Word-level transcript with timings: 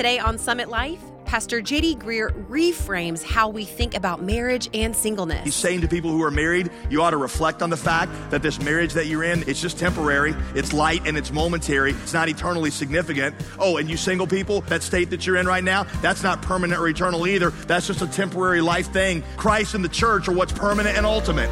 Today 0.00 0.18
on 0.18 0.38
Summit 0.38 0.70
Life, 0.70 1.02
Pastor 1.26 1.60
JD 1.60 1.98
Greear 1.98 2.30
reframes 2.48 3.22
how 3.22 3.50
we 3.50 3.66
think 3.66 3.94
about 3.94 4.22
marriage 4.22 4.70
and 4.72 4.96
singleness. 4.96 5.44
He's 5.44 5.54
saying 5.54 5.82
to 5.82 5.88
people 5.88 6.10
who 6.10 6.22
are 6.22 6.30
married, 6.30 6.70
you 6.88 7.02
ought 7.02 7.10
to 7.10 7.18
reflect 7.18 7.60
on 7.60 7.68
the 7.68 7.76
fact 7.76 8.10
that 8.30 8.40
this 8.40 8.58
marriage 8.62 8.94
that 8.94 9.08
you're 9.08 9.24
in, 9.24 9.46
it's 9.46 9.60
just 9.60 9.78
temporary, 9.78 10.34
it's 10.54 10.72
light 10.72 11.06
and 11.06 11.18
it's 11.18 11.30
momentary, 11.30 11.92
it's 11.92 12.14
not 12.14 12.30
eternally 12.30 12.70
significant. 12.70 13.34
Oh, 13.58 13.76
and 13.76 13.90
you 13.90 13.98
single 13.98 14.26
people, 14.26 14.62
that 14.62 14.82
state 14.82 15.10
that 15.10 15.26
you're 15.26 15.36
in 15.36 15.46
right 15.46 15.62
now, 15.62 15.82
that's 16.00 16.22
not 16.22 16.40
permanent 16.40 16.80
or 16.80 16.88
eternal 16.88 17.26
either. 17.26 17.50
That's 17.50 17.86
just 17.86 18.00
a 18.00 18.06
temporary 18.06 18.62
life 18.62 18.90
thing. 18.94 19.22
Christ 19.36 19.74
and 19.74 19.84
the 19.84 19.90
church 19.90 20.28
are 20.28 20.32
what's 20.32 20.52
permanent 20.52 20.96
and 20.96 21.04
ultimate. 21.04 21.50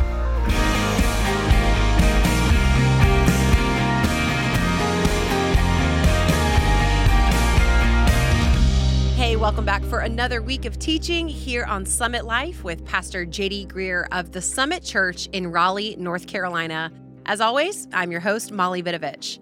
Welcome 9.48 9.64
back 9.64 9.82
for 9.84 10.00
another 10.00 10.42
week 10.42 10.66
of 10.66 10.78
teaching 10.78 11.26
here 11.26 11.64
on 11.64 11.86
Summit 11.86 12.26
Life 12.26 12.64
with 12.64 12.84
Pastor 12.84 13.24
JD 13.24 13.68
Greear 13.68 14.06
of 14.12 14.32
the 14.32 14.42
Summit 14.42 14.84
Church 14.84 15.26
in 15.32 15.46
Raleigh, 15.46 15.96
North 15.98 16.26
Carolina. 16.26 16.92
As 17.24 17.40
always, 17.40 17.88
I'm 17.94 18.12
your 18.12 18.20
host, 18.20 18.52
Molly 18.52 18.82
Vidovich. 18.82 19.38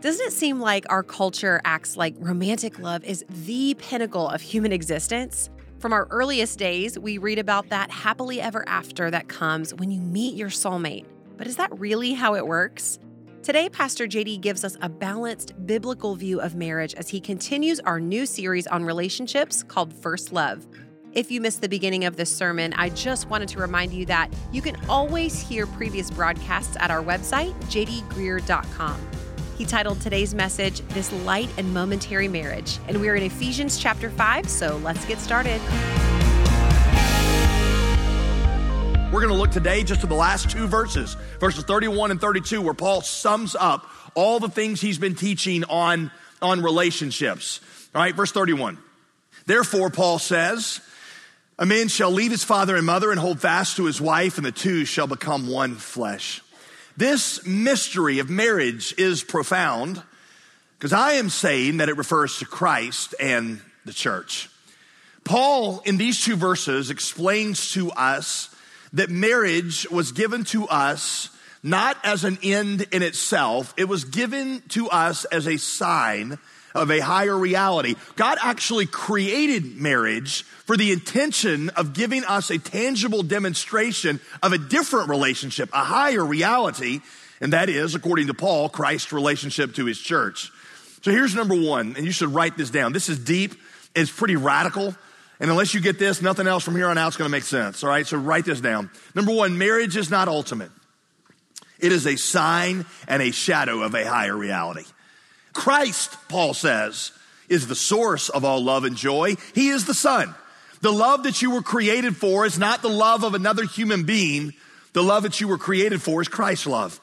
Doesn't 0.00 0.26
it 0.26 0.32
seem 0.32 0.58
like 0.58 0.86
our 0.90 1.04
culture 1.04 1.60
acts 1.64 1.96
like 1.96 2.16
romantic 2.18 2.80
love 2.80 3.04
is 3.04 3.24
the 3.28 3.74
pinnacle 3.74 4.28
of 4.28 4.40
human 4.40 4.72
existence? 4.72 5.50
From 5.78 5.92
our 5.92 6.08
earliest 6.10 6.58
days, 6.58 6.98
we 6.98 7.18
read 7.18 7.38
about 7.38 7.68
that 7.68 7.92
happily 7.92 8.40
ever 8.40 8.68
after 8.68 9.08
that 9.12 9.28
comes 9.28 9.72
when 9.72 9.88
you 9.88 10.00
meet 10.00 10.34
your 10.34 10.50
soulmate. 10.50 11.04
But 11.36 11.46
is 11.46 11.54
that 11.58 11.78
really 11.78 12.14
how 12.14 12.34
it 12.34 12.44
works? 12.44 12.98
Today, 13.44 13.68
Pastor 13.68 14.06
JD 14.06 14.40
gives 14.40 14.64
us 14.64 14.78
a 14.80 14.88
balanced 14.88 15.52
biblical 15.66 16.16
view 16.16 16.40
of 16.40 16.54
marriage 16.54 16.94
as 16.94 17.10
he 17.10 17.20
continues 17.20 17.78
our 17.78 18.00
new 18.00 18.24
series 18.24 18.66
on 18.66 18.86
relationships 18.86 19.62
called 19.62 19.92
First 19.92 20.32
Love. 20.32 20.66
If 21.12 21.30
you 21.30 21.42
missed 21.42 21.60
the 21.60 21.68
beginning 21.68 22.06
of 22.06 22.16
this 22.16 22.34
sermon, 22.34 22.72
I 22.72 22.88
just 22.88 23.28
wanted 23.28 23.50
to 23.50 23.58
remind 23.58 23.92
you 23.92 24.06
that 24.06 24.32
you 24.50 24.62
can 24.62 24.78
always 24.88 25.38
hear 25.38 25.66
previous 25.66 26.10
broadcasts 26.10 26.78
at 26.80 26.90
our 26.90 27.02
website, 27.02 27.52
jdgreear.com. 27.64 29.10
He 29.58 29.66
titled 29.66 30.00
today's 30.00 30.34
message, 30.34 30.80
This 30.88 31.12
Light 31.12 31.50
and 31.58 31.74
Momentary 31.74 32.28
Marriage, 32.28 32.78
and 32.88 32.98
we're 32.98 33.16
in 33.16 33.24
Ephesians 33.24 33.76
chapter 33.76 34.08
5, 34.08 34.48
so 34.48 34.78
let's 34.78 35.04
get 35.04 35.18
started. 35.18 35.60
We're 39.14 39.20
going 39.20 39.32
to 39.32 39.38
look 39.38 39.52
today 39.52 39.84
just 39.84 40.00
to 40.00 40.08
the 40.08 40.16
last 40.16 40.50
two 40.50 40.66
verses, 40.66 41.16
verses 41.38 41.62
31 41.62 42.10
and 42.10 42.20
32, 42.20 42.60
where 42.60 42.74
Paul 42.74 43.00
sums 43.00 43.54
up 43.54 43.88
all 44.16 44.40
the 44.40 44.48
things 44.48 44.80
he's 44.80 44.98
been 44.98 45.14
teaching 45.14 45.62
on, 45.62 46.10
on 46.42 46.64
relationships. 46.64 47.60
All 47.94 48.02
right, 48.02 48.12
verse 48.12 48.32
31. 48.32 48.76
Therefore, 49.46 49.88
Paul 49.88 50.18
says, 50.18 50.80
A 51.60 51.64
man 51.64 51.86
shall 51.86 52.10
leave 52.10 52.32
his 52.32 52.42
father 52.42 52.74
and 52.74 52.84
mother 52.84 53.12
and 53.12 53.20
hold 53.20 53.38
fast 53.38 53.76
to 53.76 53.84
his 53.84 54.00
wife, 54.00 54.36
and 54.36 54.44
the 54.44 54.50
two 54.50 54.84
shall 54.84 55.06
become 55.06 55.46
one 55.46 55.76
flesh. 55.76 56.42
This 56.96 57.46
mystery 57.46 58.18
of 58.18 58.28
marriage 58.28 58.96
is 58.98 59.22
profound 59.22 60.02
because 60.76 60.92
I 60.92 61.12
am 61.12 61.30
saying 61.30 61.76
that 61.76 61.88
it 61.88 61.96
refers 61.96 62.40
to 62.40 62.46
Christ 62.46 63.14
and 63.20 63.60
the 63.84 63.92
church. 63.92 64.50
Paul, 65.22 65.82
in 65.84 65.98
these 65.98 66.24
two 66.24 66.34
verses, 66.34 66.90
explains 66.90 67.70
to 67.74 67.92
us 67.92 68.50
that 68.94 69.10
marriage 69.10 69.88
was 69.90 70.12
given 70.12 70.44
to 70.44 70.66
us 70.66 71.28
not 71.62 71.96
as 72.04 72.24
an 72.24 72.38
end 72.42 72.86
in 72.92 73.02
itself, 73.02 73.74
it 73.76 73.88
was 73.88 74.04
given 74.04 74.62
to 74.68 74.88
us 74.90 75.24
as 75.26 75.46
a 75.46 75.56
sign 75.56 76.38
of 76.74 76.90
a 76.90 77.00
higher 77.00 77.36
reality. 77.36 77.94
God 78.16 78.36
actually 78.42 78.86
created 78.86 79.76
marriage 79.76 80.42
for 80.42 80.76
the 80.76 80.92
intention 80.92 81.70
of 81.70 81.94
giving 81.94 82.24
us 82.24 82.50
a 82.50 82.58
tangible 82.58 83.22
demonstration 83.22 84.20
of 84.42 84.52
a 84.52 84.58
different 84.58 85.08
relationship, 85.08 85.70
a 85.72 85.84
higher 85.84 86.24
reality, 86.24 87.00
and 87.40 87.52
that 87.52 87.68
is, 87.68 87.94
according 87.94 88.26
to 88.26 88.34
Paul, 88.34 88.68
Christ's 88.68 89.12
relationship 89.12 89.74
to 89.76 89.86
his 89.86 89.98
church. 89.98 90.50
So 91.02 91.10
here's 91.10 91.34
number 91.34 91.54
one, 91.54 91.94
and 91.96 92.04
you 92.04 92.12
should 92.12 92.34
write 92.34 92.56
this 92.56 92.70
down. 92.70 92.92
This 92.92 93.08
is 93.08 93.18
deep, 93.18 93.54
it's 93.94 94.10
pretty 94.10 94.36
radical. 94.36 94.94
And 95.44 95.50
unless 95.50 95.74
you 95.74 95.82
get 95.82 95.98
this, 95.98 96.22
nothing 96.22 96.46
else 96.46 96.64
from 96.64 96.74
here 96.74 96.88
on 96.88 96.96
out 96.96 97.08
is 97.08 97.18
going 97.18 97.28
to 97.28 97.30
make 97.30 97.42
sense. 97.42 97.84
All 97.84 97.90
right, 97.90 98.06
so 98.06 98.16
write 98.16 98.46
this 98.46 98.62
down. 98.62 98.88
Number 99.14 99.30
one, 99.30 99.58
marriage 99.58 99.94
is 99.94 100.10
not 100.10 100.26
ultimate. 100.26 100.70
It 101.78 101.92
is 101.92 102.06
a 102.06 102.16
sign 102.16 102.86
and 103.06 103.20
a 103.20 103.30
shadow 103.30 103.82
of 103.82 103.94
a 103.94 104.08
higher 104.08 104.34
reality. 104.34 104.86
Christ, 105.52 106.16
Paul 106.30 106.54
says, 106.54 107.12
is 107.50 107.66
the 107.66 107.74
source 107.74 108.30
of 108.30 108.42
all 108.42 108.64
love 108.64 108.84
and 108.84 108.96
joy. 108.96 109.34
He 109.54 109.68
is 109.68 109.84
the 109.84 109.92
Son. 109.92 110.34
The 110.80 110.90
love 110.90 111.24
that 111.24 111.42
you 111.42 111.50
were 111.50 111.60
created 111.60 112.16
for 112.16 112.46
is 112.46 112.58
not 112.58 112.80
the 112.80 112.88
love 112.88 113.22
of 113.22 113.34
another 113.34 113.66
human 113.66 114.04
being. 114.04 114.54
The 114.94 115.02
love 115.02 115.24
that 115.24 115.42
you 115.42 115.48
were 115.48 115.58
created 115.58 116.00
for 116.00 116.22
is 116.22 116.28
Christ's 116.28 116.68
love. 116.68 116.98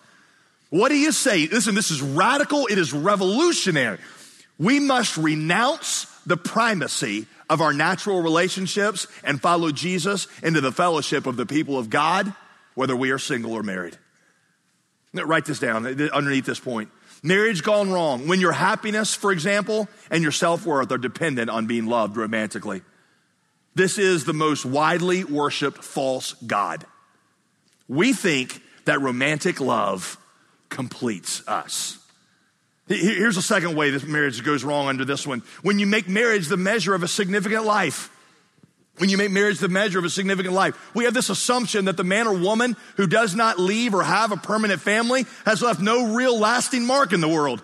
What 0.71 0.89
do 0.89 0.97
you 0.97 1.11
say? 1.11 1.45
Listen, 1.45 1.75
this 1.75 1.91
is 1.91 2.01
radical. 2.01 2.65
It 2.65 2.79
is 2.79 2.91
revolutionary. 2.91 3.99
We 4.57 4.79
must 4.79 5.15
renounce 5.15 6.07
the 6.25 6.37
primacy 6.37 7.27
of 7.51 7.59
our 7.59 7.73
natural 7.73 8.21
relationships 8.21 9.07
and 9.25 9.41
follow 9.41 9.71
Jesus 9.71 10.27
into 10.41 10.61
the 10.61 10.71
fellowship 10.71 11.27
of 11.27 11.35
the 11.35 11.45
people 11.45 11.77
of 11.77 11.89
God, 11.89 12.33
whether 12.75 12.95
we 12.95 13.11
are 13.11 13.19
single 13.19 13.51
or 13.51 13.61
married. 13.61 13.97
Write 15.13 15.43
this 15.43 15.59
down 15.59 15.85
uh, 15.85 16.07
underneath 16.13 16.45
this 16.45 16.61
point. 16.61 16.89
Marriage 17.21 17.61
gone 17.61 17.91
wrong. 17.91 18.29
When 18.29 18.39
your 18.39 18.53
happiness, 18.53 19.13
for 19.13 19.33
example, 19.33 19.89
and 20.09 20.23
your 20.23 20.31
self 20.31 20.65
worth 20.65 20.93
are 20.93 20.97
dependent 20.97 21.49
on 21.49 21.67
being 21.67 21.87
loved 21.87 22.15
romantically. 22.15 22.83
This 23.75 23.97
is 23.97 24.23
the 24.23 24.33
most 24.33 24.65
widely 24.65 25.25
worshiped 25.25 25.83
false 25.83 26.33
God. 26.47 26.85
We 27.89 28.13
think 28.13 28.61
that 28.85 29.01
romantic 29.01 29.59
love 29.59 30.17
completes 30.69 31.45
us. 31.49 32.00
Here's 32.95 33.37
a 33.37 33.41
second 33.41 33.75
way 33.75 33.89
this 33.89 34.03
marriage 34.03 34.43
goes 34.43 34.63
wrong 34.63 34.87
under 34.87 35.05
this 35.05 35.25
one. 35.25 35.43
When 35.61 35.79
you 35.79 35.85
make 35.85 36.09
marriage 36.09 36.47
the 36.47 36.57
measure 36.57 36.93
of 36.93 37.03
a 37.03 37.07
significant 37.07 37.65
life, 37.65 38.09
when 38.97 39.09
you 39.09 39.17
make 39.17 39.31
marriage 39.31 39.59
the 39.59 39.69
measure 39.69 39.97
of 39.99 40.05
a 40.05 40.09
significant 40.09 40.53
life, 40.53 40.77
we 40.93 41.05
have 41.05 41.13
this 41.13 41.29
assumption 41.29 41.85
that 41.85 41.97
the 41.97 42.03
man 42.03 42.27
or 42.27 42.37
woman 42.37 42.75
who 42.97 43.07
does 43.07 43.33
not 43.33 43.57
leave 43.57 43.93
or 43.93 44.03
have 44.03 44.31
a 44.31 44.37
permanent 44.37 44.81
family 44.81 45.25
has 45.45 45.61
left 45.61 45.79
no 45.79 46.13
real 46.13 46.37
lasting 46.37 46.85
mark 46.85 47.13
in 47.13 47.21
the 47.21 47.27
world. 47.27 47.63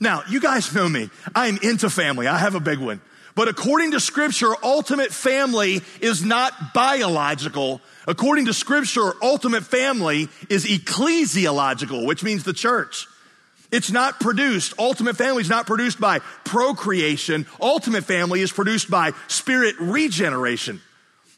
Now, 0.00 0.22
you 0.28 0.40
guys 0.40 0.72
know 0.74 0.88
me. 0.88 1.10
I'm 1.34 1.58
into 1.62 1.90
family. 1.90 2.26
I 2.26 2.38
have 2.38 2.54
a 2.54 2.60
big 2.60 2.78
one. 2.78 3.00
But 3.34 3.48
according 3.48 3.92
to 3.92 4.00
scripture, 4.00 4.54
ultimate 4.62 5.12
family 5.12 5.80
is 6.00 6.24
not 6.24 6.74
biological. 6.74 7.80
According 8.06 8.46
to 8.46 8.54
scripture, 8.54 9.12
ultimate 9.22 9.64
family 9.64 10.28
is 10.48 10.64
ecclesiological, 10.66 12.06
which 12.06 12.22
means 12.22 12.44
the 12.44 12.52
church. 12.52 13.06
It's 13.70 13.90
not 13.90 14.18
produced, 14.18 14.74
ultimate 14.78 15.16
family 15.16 15.42
is 15.42 15.50
not 15.50 15.66
produced 15.66 16.00
by 16.00 16.20
procreation. 16.44 17.46
Ultimate 17.60 18.04
family 18.04 18.40
is 18.40 18.50
produced 18.50 18.90
by 18.90 19.12
spirit 19.26 19.76
regeneration. 19.78 20.80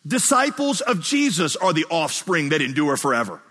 Disciples 0.06 0.80
of 0.80 1.00
Jesus 1.00 1.56
are 1.56 1.72
the 1.72 1.86
offspring 1.90 2.50
that 2.50 2.62
endure 2.62 2.96
forever. 2.96 3.42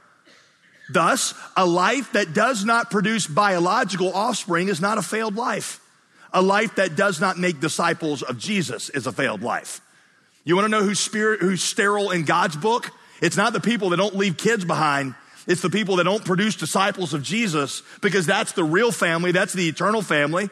Thus, 0.91 1.35
a 1.55 1.65
life 1.65 2.13
that 2.13 2.33
does 2.33 2.65
not 2.65 2.89
produce 2.89 3.27
biological 3.27 4.11
offspring 4.13 4.69
is 4.69 4.81
not 4.81 4.97
a 4.97 5.03
failed 5.03 5.35
life. 5.35 5.79
A 6.33 6.41
life 6.41 6.75
that 6.75 6.95
does 6.95 7.19
not 7.19 7.37
make 7.37 7.59
disciples 7.59 8.23
of 8.23 8.39
Jesus 8.39 8.89
is 8.89 9.05
a 9.05 9.11
failed 9.11 9.41
life. 9.41 9.81
You 10.45 10.55
want 10.55 10.65
to 10.65 10.69
know 10.69 10.83
who's 10.83 10.99
spirit, 10.99 11.41
who's 11.41 11.61
sterile 11.61 12.11
in 12.11 12.23
God's 12.23 12.55
book? 12.55 12.89
It's 13.21 13.37
not 13.37 13.53
the 13.53 13.59
people 13.59 13.89
that 13.89 13.97
don't 13.97 14.15
leave 14.15 14.37
kids 14.37 14.65
behind. 14.65 15.13
It's 15.49 15.63
the 15.63 15.69
people 15.71 15.95
that 15.95 16.03
don't 16.03 16.23
produce 16.23 16.55
disciples 16.55 17.15
of 17.15 17.23
Jesus 17.23 17.81
because 18.01 18.27
that's 18.27 18.51
the 18.51 18.63
real 18.63 18.91
family. 18.91 19.31
That's 19.31 19.51
the 19.51 19.67
eternal 19.67 20.03
family. 20.03 20.51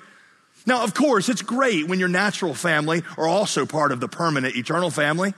Now, 0.65 0.83
of 0.83 0.95
course, 0.95 1.29
it's 1.29 1.43
great 1.43 1.87
when 1.87 1.99
your 1.99 2.09
natural 2.09 2.55
family 2.55 3.03
are 3.15 3.27
also 3.27 3.67
part 3.67 3.91
of 3.91 3.99
the 3.99 4.07
permanent 4.07 4.55
eternal 4.55 4.89
family. 4.89 5.35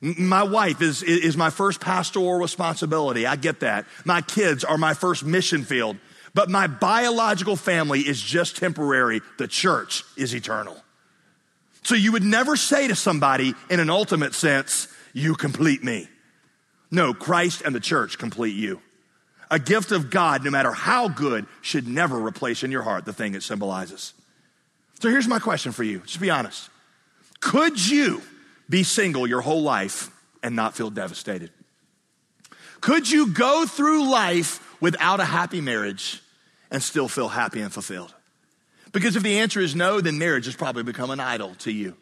My 0.00 0.44
wife 0.44 0.80
is, 0.80 1.02
is 1.02 1.36
my 1.36 1.50
first 1.50 1.78
pastoral 1.78 2.38
responsibility. 2.38 3.26
I 3.26 3.36
get 3.36 3.60
that. 3.60 3.84
My 4.06 4.22
kids 4.22 4.64
are 4.64 4.78
my 4.78 4.94
first 4.94 5.24
mission 5.24 5.64
field. 5.64 5.98
But 6.32 6.48
my 6.48 6.66
biological 6.66 7.56
family 7.56 8.00
is 8.00 8.18
just 8.18 8.56
temporary. 8.56 9.20
The 9.36 9.46
church 9.46 10.04
is 10.16 10.34
eternal. 10.34 10.82
So 11.82 11.94
you 11.94 12.12
would 12.12 12.24
never 12.24 12.56
say 12.56 12.88
to 12.88 12.96
somebody 12.96 13.54
in 13.68 13.78
an 13.78 13.90
ultimate 13.90 14.32
sense, 14.32 14.88
you 15.12 15.34
complete 15.34 15.84
me. 15.84 16.08
No, 16.90 17.12
Christ 17.12 17.60
and 17.62 17.74
the 17.74 17.80
church 17.80 18.16
complete 18.16 18.56
you. 18.56 18.80
A 19.50 19.58
gift 19.58 19.92
of 19.92 20.10
God, 20.10 20.44
no 20.44 20.50
matter 20.50 20.72
how 20.72 21.08
good, 21.08 21.46
should 21.62 21.86
never 21.86 22.18
replace 22.18 22.62
in 22.62 22.72
your 22.72 22.82
heart 22.82 23.04
the 23.04 23.12
thing 23.12 23.34
it 23.34 23.42
symbolizes. 23.42 24.12
So 25.00 25.08
here's 25.08 25.28
my 25.28 25.38
question 25.38 25.72
for 25.72 25.84
you. 25.84 26.00
Just 26.00 26.20
be 26.20 26.30
honest. 26.30 26.68
Could 27.40 27.88
you 27.88 28.22
be 28.68 28.82
single 28.82 29.26
your 29.26 29.42
whole 29.42 29.62
life 29.62 30.10
and 30.42 30.56
not 30.56 30.74
feel 30.74 30.90
devastated? 30.90 31.50
Could 32.80 33.10
you 33.10 33.32
go 33.32 33.66
through 33.66 34.10
life 34.10 34.60
without 34.80 35.20
a 35.20 35.24
happy 35.24 35.60
marriage 35.60 36.22
and 36.70 36.82
still 36.82 37.08
feel 37.08 37.28
happy 37.28 37.60
and 37.60 37.72
fulfilled? 37.72 38.14
Because 38.92 39.16
if 39.16 39.22
the 39.22 39.38
answer 39.38 39.60
is 39.60 39.76
no, 39.76 40.00
then 40.00 40.18
marriage 40.18 40.46
has 40.46 40.56
probably 40.56 40.82
become 40.82 41.10
an 41.10 41.20
idol 41.20 41.54
to 41.60 41.70
you. 41.70 41.96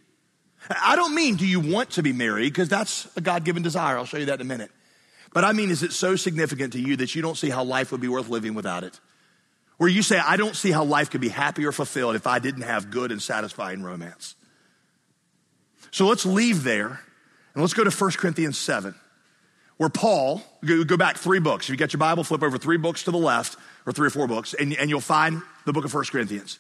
I 0.71 0.97
don't 0.97 1.15
mean 1.15 1.37
do 1.37 1.47
you 1.47 1.61
want 1.61 1.91
to 1.91 2.03
be 2.03 2.13
married, 2.13 2.53
because 2.53 2.69
that's 2.69 3.07
a 3.17 3.21
God 3.21 3.45
given 3.45 3.63
desire. 3.63 3.99
I'll 3.99 4.07
show 4.07 4.17
you 4.17 4.27
that 4.27 4.41
in 4.41 4.41
a 4.41 4.45
minute. 4.45 4.71
But 5.35 5.45
I 5.45 5.53
mean, 5.53 5.71
is 5.71 5.83
it 5.83 5.93
so 5.93 6.17
significant 6.17 6.73
to 6.73 6.81
you 6.81 6.97
that 6.97 7.15
you 7.15 7.21
don't 7.21 7.37
see 7.37 7.51
how 7.51 7.65
life 7.65 7.93
would 7.93 8.01
be 8.01 8.09
worth 8.09 8.29
living 8.29 8.55
without 8.55 8.85
it? 8.85 8.99
Where 9.77 9.91
you 9.91 10.03
say, 10.03 10.19
I 10.19 10.37
don't 10.37 10.55
see 10.55 10.71
how 10.71 10.85
life 10.85 11.11
could 11.11 11.21
be 11.21 11.29
happy 11.29 11.67
or 11.67 11.73
fulfilled 11.73 12.15
if 12.15 12.27
I 12.27 12.39
didn't 12.39 12.63
have 12.63 12.93
good 12.93 13.11
and 13.11 13.21
satisfying 13.21 13.83
romance. 13.83 14.37
So 15.91 16.07
let's 16.07 16.25
leave 16.25 16.63
there 16.63 17.01
and 17.53 17.63
let's 17.63 17.75
go 17.75 17.83
to 17.83 17.91
1 17.91 18.11
Corinthians 18.13 18.57
7, 18.57 18.95
where 19.77 19.89
Paul, 19.89 20.41
go 20.65 20.97
back 20.97 21.17
three 21.17 21.41
books. 21.41 21.67
If 21.67 21.71
you 21.71 21.77
got 21.77 21.93
your 21.93 21.99
Bible, 21.99 22.23
flip 22.23 22.43
over 22.45 22.57
three 22.57 22.79
books 22.79 23.03
to 23.05 23.11
the 23.11 23.19
left, 23.19 23.59
or 23.87 23.93
three 23.93 24.07
or 24.07 24.11
four 24.11 24.29
books, 24.29 24.55
and, 24.55 24.73
and 24.75 24.89
you'll 24.89 25.01
find 25.01 25.43
the 25.67 25.73
book 25.73 25.85
of 25.85 25.93
1 25.93 26.05
Corinthians. 26.07 26.59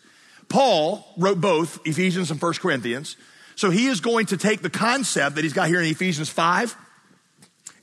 Paul 0.49 1.07
wrote 1.17 1.41
both 1.41 1.79
Ephesians 1.87 2.31
and 2.31 2.43
1 2.43 2.55
Corinthians. 2.55 3.17
So 3.57 3.71
he 3.71 3.87
is 3.87 4.01
going 4.01 4.27
to 4.27 4.37
take 4.37 4.63
the 4.63 4.71
concept 4.71 5.37
that 5.37 5.45
he's 5.45 5.53
got 5.53 5.69
here 5.69 5.81
in 5.81 5.87
Ephesians 5.87 6.29
5 6.29 6.77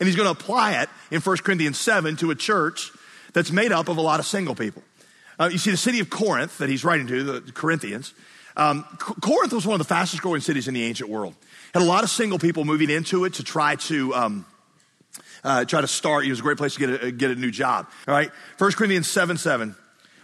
and 0.01 0.07
he's 0.07 0.15
going 0.15 0.25
to 0.25 0.31
apply 0.31 0.81
it 0.81 0.89
in 1.11 1.21
1 1.21 1.37
Corinthians 1.37 1.79
7 1.79 2.15
to 2.15 2.31
a 2.31 2.35
church 2.35 2.91
that's 3.33 3.51
made 3.51 3.71
up 3.71 3.87
of 3.87 3.97
a 3.97 4.01
lot 4.01 4.19
of 4.19 4.25
single 4.25 4.55
people. 4.55 4.81
Uh, 5.39 5.49
you 5.51 5.59
see, 5.59 5.69
the 5.69 5.77
city 5.77 5.99
of 5.99 6.09
Corinth 6.09 6.57
that 6.57 6.69
he's 6.69 6.83
writing 6.83 7.05
to, 7.05 7.23
the 7.23 7.51
Corinthians, 7.51 8.15
um, 8.57 8.83
Corinth 8.97 9.53
was 9.53 9.67
one 9.67 9.79
of 9.79 9.87
the 9.87 9.93
fastest 9.93 10.23
growing 10.23 10.41
cities 10.41 10.67
in 10.67 10.73
the 10.73 10.83
ancient 10.83 11.07
world. 11.07 11.35
Had 11.75 11.83
a 11.83 11.85
lot 11.85 12.03
of 12.03 12.09
single 12.09 12.39
people 12.39 12.65
moving 12.65 12.89
into 12.89 13.25
it 13.25 13.35
to 13.35 13.43
try 13.43 13.75
to 13.75 14.15
um, 14.15 14.45
uh, 15.43 15.65
try 15.65 15.81
to 15.81 15.87
start. 15.87 16.25
It 16.25 16.31
was 16.31 16.39
a 16.39 16.43
great 16.43 16.57
place 16.57 16.73
to 16.73 16.79
get 16.79 17.03
a, 17.03 17.11
get 17.11 17.29
a 17.29 17.35
new 17.35 17.51
job. 17.51 17.87
All 18.07 18.13
right, 18.15 18.31
1 18.57 18.71
Corinthians 18.71 19.07
7 19.07 19.37
7. 19.37 19.75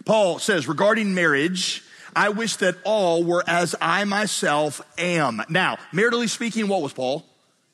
Paul 0.04 0.40
says, 0.40 0.66
regarding 0.66 1.14
marriage, 1.14 1.84
I 2.16 2.30
wish 2.30 2.56
that 2.56 2.74
all 2.82 3.22
were 3.22 3.44
as 3.46 3.76
I 3.80 4.02
myself 4.06 4.80
am. 4.98 5.40
Now, 5.48 5.78
maritally 5.92 6.28
speaking, 6.28 6.66
what 6.66 6.82
was 6.82 6.92
Paul? 6.92 7.27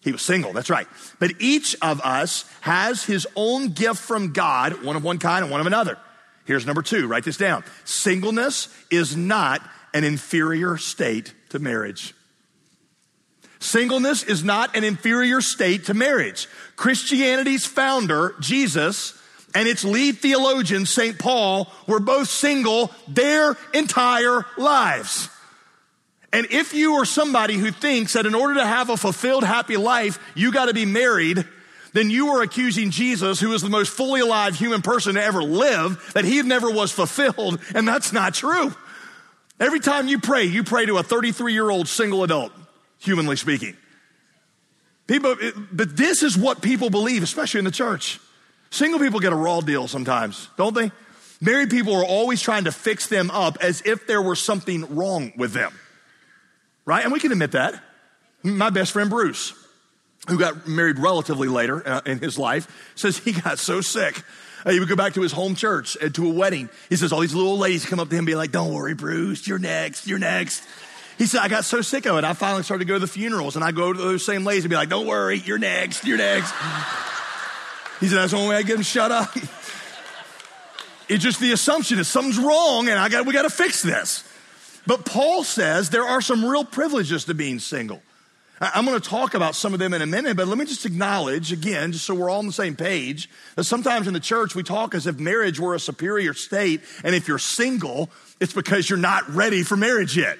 He 0.04 0.12
was 0.12 0.20
single, 0.20 0.52
that's 0.52 0.68
right. 0.68 0.86
But 1.18 1.32
each 1.40 1.74
of 1.80 2.00
us 2.02 2.44
has 2.60 3.02
his 3.02 3.26
own 3.34 3.70
gift 3.70 4.00
from 4.00 4.32
God, 4.32 4.84
one 4.84 4.96
of 4.96 5.02
one 5.02 5.18
kind 5.18 5.42
and 5.42 5.50
one 5.50 5.60
of 5.60 5.66
another. 5.66 5.98
Here's 6.44 6.66
number 6.66 6.82
two, 6.82 7.06
write 7.06 7.24
this 7.24 7.38
down. 7.38 7.64
Singleness 7.84 8.68
is 8.90 9.16
not 9.16 9.62
an 9.94 10.04
inferior 10.04 10.76
state 10.76 11.32
to 11.50 11.58
marriage. 11.58 12.14
Singleness 13.60 14.24
is 14.24 14.44
not 14.44 14.76
an 14.76 14.84
inferior 14.84 15.40
state 15.40 15.86
to 15.86 15.94
marriage. 15.94 16.48
Christianity's 16.76 17.64
founder, 17.64 18.34
Jesus, 18.40 19.18
and 19.54 19.66
its 19.66 19.84
lead 19.84 20.18
theologian, 20.18 20.84
St. 20.84 21.18
Paul, 21.18 21.72
were 21.86 22.00
both 22.00 22.28
single 22.28 22.90
their 23.08 23.56
entire 23.72 24.44
lives. 24.58 25.30
And 26.34 26.48
if 26.50 26.74
you 26.74 26.94
are 26.94 27.04
somebody 27.04 27.54
who 27.54 27.70
thinks 27.70 28.14
that 28.14 28.26
in 28.26 28.34
order 28.34 28.54
to 28.54 28.66
have 28.66 28.90
a 28.90 28.96
fulfilled, 28.96 29.44
happy 29.44 29.76
life, 29.76 30.18
you 30.34 30.50
got 30.50 30.64
to 30.64 30.74
be 30.74 30.84
married, 30.84 31.44
then 31.92 32.10
you 32.10 32.30
are 32.30 32.42
accusing 32.42 32.90
Jesus, 32.90 33.38
who 33.38 33.52
is 33.52 33.62
the 33.62 33.68
most 33.68 33.90
fully 33.90 34.20
alive 34.20 34.56
human 34.56 34.82
person 34.82 35.14
to 35.14 35.22
ever 35.22 35.44
live, 35.44 36.10
that 36.14 36.24
he 36.24 36.42
never 36.42 36.68
was 36.68 36.90
fulfilled. 36.90 37.60
And 37.72 37.86
that's 37.86 38.12
not 38.12 38.34
true. 38.34 38.74
Every 39.60 39.78
time 39.78 40.08
you 40.08 40.18
pray, 40.18 40.42
you 40.42 40.64
pray 40.64 40.86
to 40.86 40.98
a 40.98 41.04
33 41.04 41.52
year 41.52 41.70
old 41.70 41.86
single 41.86 42.24
adult, 42.24 42.50
humanly 42.98 43.36
speaking. 43.36 43.76
People, 45.06 45.36
but 45.70 45.96
this 45.96 46.24
is 46.24 46.36
what 46.36 46.62
people 46.62 46.90
believe, 46.90 47.22
especially 47.22 47.58
in 47.58 47.64
the 47.64 47.70
church. 47.70 48.18
Single 48.70 48.98
people 48.98 49.20
get 49.20 49.32
a 49.32 49.36
raw 49.36 49.60
deal 49.60 49.86
sometimes, 49.86 50.48
don't 50.56 50.74
they? 50.74 50.90
Married 51.40 51.70
people 51.70 51.94
are 51.94 52.04
always 52.04 52.42
trying 52.42 52.64
to 52.64 52.72
fix 52.72 53.06
them 53.06 53.30
up 53.30 53.56
as 53.60 53.82
if 53.82 54.08
there 54.08 54.20
were 54.20 54.34
something 54.34 54.96
wrong 54.96 55.32
with 55.36 55.52
them 55.52 55.72
right? 56.84 57.02
And 57.02 57.12
we 57.12 57.20
can 57.20 57.32
admit 57.32 57.52
that. 57.52 57.80
My 58.42 58.70
best 58.70 58.92
friend 58.92 59.08
Bruce, 59.08 59.54
who 60.28 60.38
got 60.38 60.66
married 60.66 60.98
relatively 60.98 61.48
later 61.48 61.86
uh, 61.86 62.00
in 62.04 62.18
his 62.18 62.38
life, 62.38 62.92
says 62.94 63.18
he 63.18 63.32
got 63.32 63.58
so 63.58 63.80
sick. 63.80 64.22
Uh, 64.64 64.70
he 64.70 64.80
would 64.80 64.88
go 64.88 64.96
back 64.96 65.14
to 65.14 65.22
his 65.22 65.32
home 65.32 65.54
church 65.54 65.96
uh, 66.02 66.08
to 66.10 66.30
a 66.30 66.32
wedding. 66.32 66.68
He 66.88 66.96
says 66.96 67.12
all 67.12 67.20
these 67.20 67.34
little 67.34 67.58
ladies 67.58 67.84
come 67.84 68.00
up 68.00 68.08
to 68.08 68.14
him 68.14 68.20
and 68.20 68.26
be 68.26 68.34
like, 68.34 68.50
Don't 68.50 68.72
worry, 68.72 68.94
Bruce, 68.94 69.46
you're 69.46 69.58
next, 69.58 70.06
you're 70.06 70.18
next. 70.18 70.62
He 71.16 71.26
said, 71.26 71.40
I 71.40 71.48
got 71.48 71.64
so 71.64 71.80
sick 71.80 72.06
of 72.06 72.16
it. 72.16 72.24
I 72.24 72.32
finally 72.32 72.64
started 72.64 72.84
to 72.84 72.88
go 72.88 72.94
to 72.94 73.00
the 73.00 73.06
funerals 73.06 73.54
and 73.56 73.64
I 73.64 73.70
go 73.70 73.92
to 73.92 73.98
those 73.98 74.26
same 74.26 74.44
ladies 74.44 74.64
and 74.64 74.70
be 74.70 74.76
like, 74.76 74.88
Don't 74.88 75.06
worry, 75.06 75.38
you're 75.38 75.58
next, 75.58 76.04
you're 76.04 76.18
next. 76.18 76.52
he 78.00 78.08
said, 78.08 78.18
That's 78.18 78.32
the 78.32 78.38
only 78.38 78.50
way 78.50 78.56
I 78.56 78.62
get 78.62 78.74
them 78.74 78.82
shut 78.82 79.10
up. 79.10 79.34
it's 81.08 81.22
just 81.22 81.40
the 81.40 81.52
assumption 81.52 81.98
is 81.98 82.08
something's 82.08 82.38
wrong 82.38 82.88
and 82.88 82.98
I 82.98 83.08
got, 83.08 83.26
we 83.26 83.32
got 83.32 83.42
to 83.42 83.50
fix 83.50 83.82
this. 83.82 84.28
But 84.86 85.04
Paul 85.06 85.44
says 85.44 85.90
there 85.90 86.04
are 86.04 86.20
some 86.20 86.44
real 86.44 86.64
privileges 86.64 87.24
to 87.24 87.34
being 87.34 87.58
single. 87.58 88.02
I'm 88.60 88.84
going 88.84 89.00
to 89.00 89.08
talk 89.08 89.34
about 89.34 89.54
some 89.54 89.72
of 89.74 89.80
them 89.80 89.92
in 89.94 90.00
a 90.00 90.06
minute, 90.06 90.36
but 90.36 90.46
let 90.46 90.56
me 90.56 90.64
just 90.64 90.86
acknowledge 90.86 91.52
again, 91.52 91.92
just 91.92 92.04
so 92.04 92.14
we're 92.14 92.30
all 92.30 92.38
on 92.38 92.46
the 92.46 92.52
same 92.52 92.76
page, 92.76 93.28
that 93.56 93.64
sometimes 93.64 94.06
in 94.06 94.14
the 94.14 94.20
church 94.20 94.54
we 94.54 94.62
talk 94.62 94.94
as 94.94 95.06
if 95.06 95.18
marriage 95.18 95.58
were 95.58 95.74
a 95.74 95.80
superior 95.80 96.34
state, 96.34 96.80
and 97.02 97.14
if 97.14 97.26
you're 97.26 97.38
single, 97.38 98.10
it's 98.40 98.52
because 98.52 98.88
you're 98.88 98.98
not 98.98 99.28
ready 99.28 99.64
for 99.64 99.76
marriage 99.76 100.16
yet. 100.16 100.38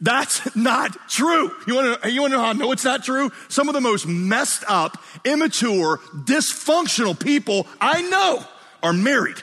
That's 0.00 0.54
not 0.56 1.08
true. 1.08 1.52
You 1.66 1.74
want 1.74 2.02
to, 2.02 2.10
you 2.10 2.20
want 2.20 2.32
to 2.32 2.36
know 2.36 2.42
how 2.42 2.50
I 2.50 2.52
know 2.52 2.70
it's 2.72 2.84
not 2.84 3.02
true? 3.02 3.32
Some 3.48 3.68
of 3.68 3.74
the 3.74 3.80
most 3.80 4.06
messed 4.06 4.64
up, 4.68 5.02
immature, 5.24 5.98
dysfunctional 6.14 7.18
people 7.18 7.66
I 7.80 8.02
know 8.02 8.44
are 8.82 8.92
married. 8.92 9.42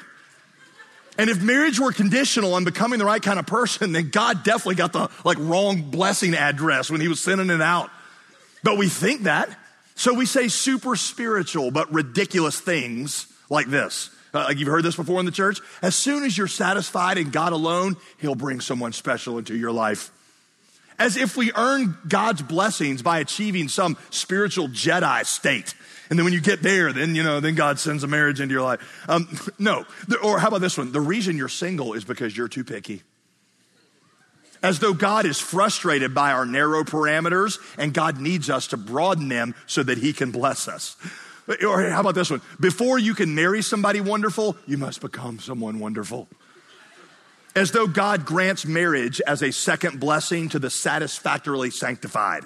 And 1.20 1.30
if 1.30 1.42
marriage 1.42 1.82
were 1.82 1.92
conditional 1.92 2.54
on 2.54 2.64
becoming 2.64 2.98
the 2.98 3.04
right 3.04 3.22
kind 3.22 3.40
of 3.40 3.46
person, 3.46 3.92
then 3.92 4.10
God 4.10 4.46
definitely 4.46 4.76
got 4.76 4.94
the 4.94 5.10
like 5.26 5.38
wrong 5.38 5.82
blessing 5.92 6.34
address 6.34 6.90
when 6.90 7.02
he 7.02 7.10
was 7.10 7.20
sending 7.20 7.50
it 7.50 7.62
out. 7.62 7.90
But 8.64 8.78
we 8.78 8.88
think 8.88 9.24
that. 9.24 9.50
So 9.96 10.14
we 10.14 10.26
say 10.26 10.48
super 10.48 10.96
spiritual 10.96 11.72
but 11.72 11.92
ridiculous 11.92 12.62
things 12.62 13.28
like 13.50 13.68
this. 13.68 14.12
Uh, 14.34 14.46
like 14.46 14.60
you've 14.60 14.70
heard 14.70 14.86
this 14.86 14.96
before 14.96 15.20
in 15.20 15.26
the 15.26 15.32
church. 15.34 15.60
As 15.82 15.94
soon 15.94 16.24
as 16.24 16.38
you're 16.38 16.48
satisfied 16.48 17.18
in 17.18 17.32
God 17.32 17.52
alone, 17.52 17.98
he'll 18.20 18.34
bring 18.34 18.62
someone 18.62 18.94
special 18.94 19.38
into 19.38 19.58
your 19.58 19.74
life. 19.74 20.12
As 20.98 21.18
if 21.18 21.36
we 21.36 21.52
earn 21.54 21.98
God's 22.08 22.44
blessings 22.44 23.02
by 23.02 23.20
achieving 23.20 23.68
some 23.68 23.98
spiritual 24.10 24.70
Jedi 24.70 25.26
state. 25.26 25.74
And 26.10 26.18
then 26.18 26.24
when 26.24 26.34
you 26.34 26.42
get 26.42 26.64
there, 26.64 26.92
then, 26.92 27.16
you 27.16 27.22
know, 27.22 27.40
then 27.40 27.56
God 27.56 27.80
sends 27.80 28.04
a 28.04 28.08
marriage 28.08 28.42
into 28.42 28.54
your 28.54 28.64
life. 28.64 29.06
Um, 29.08 29.28
no. 29.60 29.86
Or 30.24 30.40
how 30.40 30.48
about 30.48 30.62
this 30.62 30.78
one? 30.78 30.92
The 30.92 31.02
reason 31.02 31.38
you're 31.38 31.50
single 31.50 31.94
is 31.94 32.04
because 32.04 32.36
you're 32.36 32.48
too 32.48 32.64
picky. 32.64 33.04
As 34.62 34.80
though 34.80 34.94
God 34.94 35.26
is 35.26 35.40
frustrated 35.40 36.14
by 36.14 36.32
our 36.32 36.46
narrow 36.46 36.84
parameters 36.84 37.60
and 37.78 37.94
God 37.94 38.20
needs 38.20 38.50
us 38.50 38.68
to 38.68 38.78
broaden 38.78 39.30
them 39.30 39.56
so 39.68 39.84
that 39.84 40.00
he 40.00 40.12
can 40.12 40.32
bless 40.32 40.68
us. 40.68 40.98
Or 41.66 41.90
how 41.90 42.02
about 42.02 42.16
this 42.16 42.30
one? 42.30 42.42
Before 42.60 43.00
you 43.00 43.16
can 43.16 43.34
marry 43.34 43.62
somebody 43.62 44.02
wonderful, 44.02 44.58
you 44.68 44.78
must 44.78 45.02
become 45.02 45.40
someone 45.40 45.80
wonderful. 45.80 46.28
As 47.56 47.72
though 47.72 47.88
God 47.88 48.26
grants 48.26 48.66
marriage 48.66 49.22
as 49.26 49.42
a 49.42 49.52
second 49.52 50.00
blessing 50.00 50.50
to 50.50 50.60
the 50.60 50.70
satisfactorily 50.70 51.72
sanctified. 51.72 52.46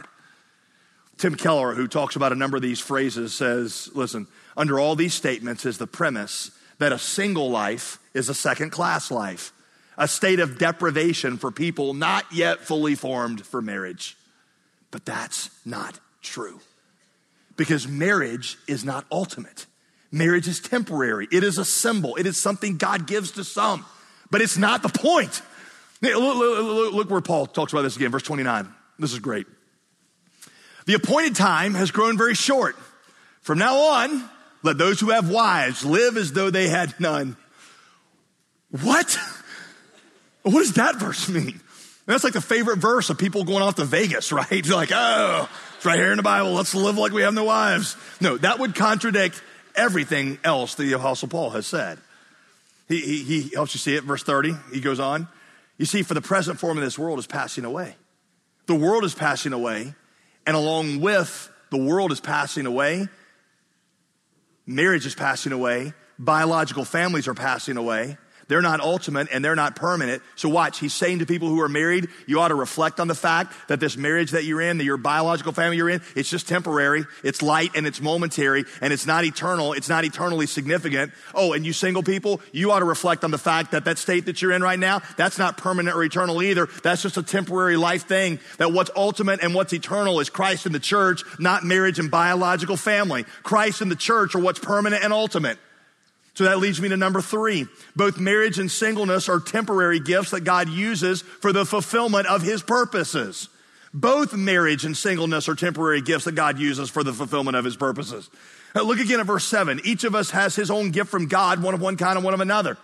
Tim 1.18 1.36
Keller, 1.36 1.74
who 1.74 1.88
talks 1.88 2.16
about 2.16 2.32
a 2.32 2.36
number 2.36 2.58
of 2.58 2.64
these 2.64 2.80
phrases, 2.80 3.34
says, 3.34 3.90
listen, 3.94 4.28
under 4.58 4.80
all 4.80 4.96
these 4.96 5.14
statements 5.14 5.66
is 5.66 5.78
the 5.78 5.88
premise 5.88 6.52
that 6.80 6.92
a 6.92 7.00
single 7.00 7.50
life 7.50 8.00
is 8.14 8.30
a 8.30 8.34
second 8.34 8.72
class 8.72 9.12
life, 9.12 9.54
a 9.98 10.08
state 10.08 10.40
of 10.40 10.58
deprivation 10.58 11.38
for 11.38 11.52
people 11.52 11.94
not 11.94 12.26
yet 12.32 12.60
fully 12.60 12.96
formed 12.96 13.46
for 13.46 13.62
marriage. 13.62 14.18
But 14.92 15.06
that's 15.06 15.50
not 15.66 16.00
true 16.22 16.60
because 17.56 17.88
marriage 17.88 18.58
is 18.68 18.84
not 18.84 19.06
ultimate. 19.12 19.66
Marriage 20.12 20.48
is 20.48 20.60
temporary, 20.60 21.28
it 21.32 21.44
is 21.44 21.58
a 21.58 21.66
symbol, 21.66 22.16
it 22.16 22.28
is 22.28 22.40
something 22.40 22.78
God 22.78 23.08
gives 23.08 23.32
to 23.32 23.44
some, 23.44 23.84
but 24.30 24.42
it's 24.42 24.58
not 24.58 24.84
the 24.84 24.90
point. 24.90 25.42
Look, 26.02 26.14
look, 26.16 26.94
look 26.94 27.10
where 27.10 27.22
Paul 27.22 27.48
talks 27.48 27.74
about 27.74 27.82
this 27.84 27.96
again, 27.96 28.12
verse 28.12 28.24
29. 28.24 28.68
This 29.00 29.14
is 29.14 29.20
great. 29.20 29.48
The 30.86 30.96
appointed 30.96 31.36
time 31.36 31.74
has 31.76 31.92
grown 31.92 32.18
very 32.18 32.36
short. 32.36 32.76
From 33.42 33.58
now 33.58 33.76
on, 33.76 34.30
let 34.64 34.78
those 34.78 35.00
who 35.00 35.10
have 35.12 35.30
wives 35.30 35.86
live 35.86 36.18
as 36.18 36.32
though 36.32 36.50
they 36.50 36.68
had 36.70 37.00
none. 37.00 37.36
What? 38.70 39.18
What 40.44 40.60
does 40.60 40.74
that 40.74 40.96
verse 40.96 41.30
mean? 41.30 41.60
That's 42.06 42.24
like 42.24 42.34
the 42.34 42.42
favorite 42.42 42.80
verse 42.80 43.10
of 43.10 43.18
people 43.18 43.44
going 43.46 43.62
off 43.62 43.76
to 43.76 43.86
Vegas, 43.86 44.32
right? 44.32 44.66
You're 44.66 44.76
like, 44.76 44.92
oh, 44.94 45.50
it's 45.78 45.86
right 45.86 45.98
here 45.98 46.12
in 46.12 46.18
the 46.18 46.24
Bible. 46.24 46.52
Let's 46.52 46.76
live 46.76 46.98
like 46.98 47.12
we 47.12 47.22
have 47.22 47.34
no 47.34 47.46
wives. 47.46 47.96
No, 48.20 48.38
that 48.38 48.60
would 48.60 48.76
contradict 48.76 49.42
everything 49.76 50.38
else 50.44 50.76
that 50.76 50.84
the 50.84 50.94
Apostle 50.94 51.30
Paul 51.30 51.52
has 51.52 51.66
said. 51.66 52.00
He, 52.88 53.00
he, 53.00 53.24
he 53.24 53.56
helps 53.56 53.74
you 53.74 53.80
see 53.80 53.96
it, 53.96 54.04
verse 54.04 54.24
30. 54.24 54.54
He 54.74 54.82
goes 54.82 55.00
on. 55.00 55.28
You 55.78 55.86
see, 55.86 56.04
for 56.04 56.14
the 56.14 56.22
present 56.22 56.60
form 56.60 56.78
of 56.78 56.84
this 56.84 57.00
world 57.00 57.20
is 57.20 57.28
passing 57.28 57.66
away. 57.66 57.96
The 58.66 58.76
world 58.76 59.04
is 59.04 59.16
passing 59.16 59.54
away, 59.54 59.96
and 60.46 60.56
along 60.56 61.02
with 61.02 61.52
the 61.70 61.78
world 61.78 62.12
is 62.12 62.20
passing 62.20 62.66
away, 62.66 63.08
marriage 64.66 65.06
is 65.06 65.16
passing 65.16 65.52
away, 65.52 65.94
biological 66.20 66.86
families 66.86 67.28
are 67.28 67.34
passing 67.34 67.78
away, 67.78 68.18
They're 68.48 68.62
not 68.62 68.80
ultimate 68.80 69.28
and 69.32 69.44
they're 69.44 69.56
not 69.56 69.76
permanent. 69.76 70.22
So 70.36 70.50
watch, 70.50 70.80
he's 70.80 70.94
saying 70.94 71.20
to 71.20 71.26
people 71.26 71.48
who 71.48 71.62
are 71.62 71.70
married, 71.70 72.10
you 72.28 72.40
ought 72.40 72.50
to 72.50 72.56
reflect 72.56 73.00
on 73.00 73.08
the 73.08 73.16
fact 73.16 73.54
that 73.68 73.80
this 73.80 73.98
marriage 73.98 74.32
that 74.32 74.44
you're 74.44 74.62
in, 74.62 74.78
that 74.78 74.84
your 74.84 74.98
biological 74.98 75.54
family 75.54 75.78
you're 75.78 75.90
in, 75.90 76.02
it's 76.16 76.30
just 76.30 76.48
temporary. 76.48 77.06
It's 77.24 77.42
light 77.42 77.72
and 77.76 77.88
it's 77.88 78.02
momentary 78.02 78.66
and 78.82 78.92
it's 78.92 79.06
not 79.06 79.24
eternal. 79.24 79.74
It's 79.74 79.90
not 79.90 80.06
eternally 80.06 80.46
significant. 80.46 81.14
Oh, 81.34 81.54
and 81.54 81.66
you 81.66 81.74
single 81.74 82.04
people, 82.04 82.42
you 82.52 82.72
ought 82.72 82.80
to 82.80 82.86
reflect 82.86 83.24
on 83.24 83.32
the 83.32 83.38
fact 83.38 83.72
that 83.72 83.86
that 83.86 83.98
state 83.98 84.26
that 84.26 84.42
you're 84.42 84.52
in 84.52 84.62
right 84.62 84.80
now, 84.80 85.02
that's 85.18 85.38
not 85.38 85.58
permanent 85.58 85.96
or 85.96 86.04
eternal 86.04 86.42
either. 86.42 86.68
That's 86.84 87.02
just 87.02 87.18
a 87.18 87.24
temporary 87.24 87.78
life 87.78 88.08
thing. 88.08 88.40
That 88.58 88.72
what's 88.74 88.92
ultimate 88.96 89.42
and 89.42 89.54
what's 89.54 89.74
eternal 89.74 90.20
is 90.20 90.30
Christ 90.30 90.66
and 90.66 90.76
the 90.76 90.80
church, 90.80 91.24
not 91.40 91.64
marriage 91.64 92.00
and 92.00 92.12
biological 92.12 92.78
family. 92.78 93.24
Christ 93.44 93.82
and 93.82 93.90
the 93.90 93.96
church 93.96 94.36
are 94.36 94.40
what's 94.40 94.60
permanent 94.60 95.04
and 95.04 95.14
ultimate. 95.14 95.58
So 96.36 96.46
that 96.46 96.58
leads 96.58 96.82
me 96.82 96.90
to 96.90 96.98
number 96.98 97.22
three. 97.22 97.68
Both 97.96 98.20
marriage 98.20 98.58
and 98.58 98.72
singleness 98.72 99.30
are 99.30 99.40
temporary 99.40 100.00
gifts 100.00 100.32
that 100.32 100.42
God 100.42 100.68
uses 100.68 101.22
for 101.22 101.54
the 101.54 101.66
fulfillment 101.66 102.28
of 102.28 102.42
his 102.42 102.64
purposes. 102.64 103.50
Both 103.94 104.34
marriage 104.34 104.86
and 104.86 104.98
singleness 104.98 105.48
are 105.48 105.54
temporary 105.54 106.02
gifts 106.02 106.26
that 106.26 106.34
God 106.34 106.58
uses 106.58 106.90
for 106.90 107.04
the 107.04 107.14
fulfillment 107.14 107.56
of 107.56 107.64
his 107.64 107.78
purposes. 107.78 108.30
Now 108.74 108.82
look 108.82 109.00
again 109.00 109.20
at 109.20 109.28
verse 109.28 109.46
seven. 109.46 109.80
Each 109.84 110.04
of 110.04 110.16
us 110.16 110.32
has 110.32 110.56
his 110.56 110.72
own 110.72 110.90
gift 110.90 111.12
from 111.12 111.28
God, 111.28 111.62
one 111.62 111.76
of 111.76 111.82
one 111.82 111.98
kind 111.98 112.16
and 112.16 112.26
one 112.26 112.34
of 112.34 112.40
another. 112.40 112.78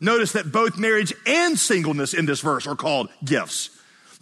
Notice 0.00 0.32
that 0.32 0.50
both 0.50 0.78
marriage 0.78 1.12
and 1.26 1.58
singleness 1.58 2.14
in 2.14 2.24
this 2.24 2.40
verse 2.40 2.66
are 2.66 2.74
called 2.74 3.10
gifts. 3.22 3.68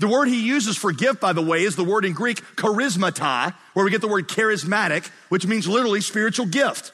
The 0.00 0.08
word 0.08 0.26
he 0.26 0.44
uses 0.44 0.76
for 0.76 0.90
gift, 0.90 1.20
by 1.20 1.32
the 1.32 1.42
way, 1.42 1.62
is 1.62 1.76
the 1.76 1.84
word 1.84 2.04
in 2.04 2.12
Greek 2.12 2.42
charismata, 2.56 3.54
where 3.74 3.84
we 3.84 3.92
get 3.92 4.00
the 4.00 4.08
word 4.08 4.26
charismatic, 4.26 5.08
which 5.28 5.46
means 5.46 5.68
literally 5.68 6.00
spiritual 6.00 6.46
gift 6.46 6.92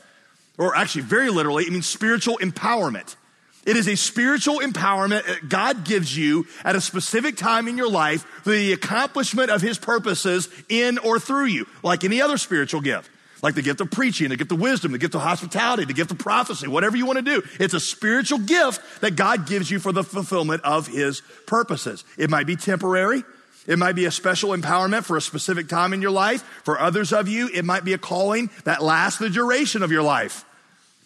or 0.59 0.77
actually 0.77 1.03
very 1.03 1.31
literally, 1.31 1.65
it 1.65 1.73
means 1.73 1.87
spiritual 1.87 2.39
empowerment. 2.39 3.17
It 3.65 3.77
is 3.77 3.87
a 3.87 3.97
spiritual 3.97 4.61
empowerment 4.61 5.27
that 5.27 5.49
God 5.49 5.85
gives 5.85 6.17
you 6.17 6.47
at 6.65 6.75
a 6.75 6.81
specific 6.81 7.37
time 7.37 7.69
in 7.69 7.77
your 7.77 7.91
life 7.91 8.23
for 8.43 8.51
the 8.51 8.73
accomplishment 8.73 9.51
of 9.51 9.61
his 9.61 9.79
purposes 9.79 10.49
in 10.69 10.99
or 10.99 11.19
through 11.19 11.47
you, 11.47 11.67
like 11.83 12.03
any 12.03 12.23
other 12.23 12.39
spiritual 12.39 12.81
gift. 12.81 13.11
Like 13.41 13.55
the 13.55 13.63
gift 13.63 13.81
of 13.81 13.91
preaching, 13.91 14.31
the 14.31 14.37
gift 14.37 14.51
of 14.51 14.59
wisdom, 14.59 14.91
the 14.91 14.99
gift 14.99 15.15
of 15.15 15.21
hospitality, 15.21 15.85
the 15.85 15.93
gift 15.93 16.11
of 16.11 16.19
prophecy, 16.19 16.67
whatever 16.67 16.97
you 16.97 17.07
want 17.07 17.19
to 17.19 17.23
do. 17.23 17.43
It's 17.61 17.75
a 17.75 17.79
spiritual 17.79 18.39
gift 18.39 19.01
that 19.01 19.17
God 19.17 19.47
gives 19.47 19.71
you 19.71 19.79
for 19.79 19.93
the 19.93 20.03
fulfillment 20.03 20.63
of 20.65 20.89
his 20.89 21.21
purposes. 21.47 22.05
It 22.17 22.31
might 22.31 22.47
be 22.47 22.57
temporary. 22.57 23.23
It 23.67 23.79
might 23.79 23.93
be 23.93 24.07
a 24.07 24.11
special 24.11 24.51
empowerment 24.57 25.05
for 25.05 25.17
a 25.17 25.21
specific 25.21 25.69
time 25.69 25.93
in 25.93 26.01
your 26.01 26.11
life. 26.11 26.43
For 26.65 26.81
others 26.81 27.13
of 27.13 27.29
you, 27.29 27.49
it 27.53 27.65
might 27.65 27.85
be 27.85 27.93
a 27.93 27.99
calling 27.99 28.51
that 28.65 28.83
lasts 28.83 29.19
the 29.19 29.31
duration 29.31 29.83
of 29.83 29.93
your 29.93 30.03
life. 30.03 30.45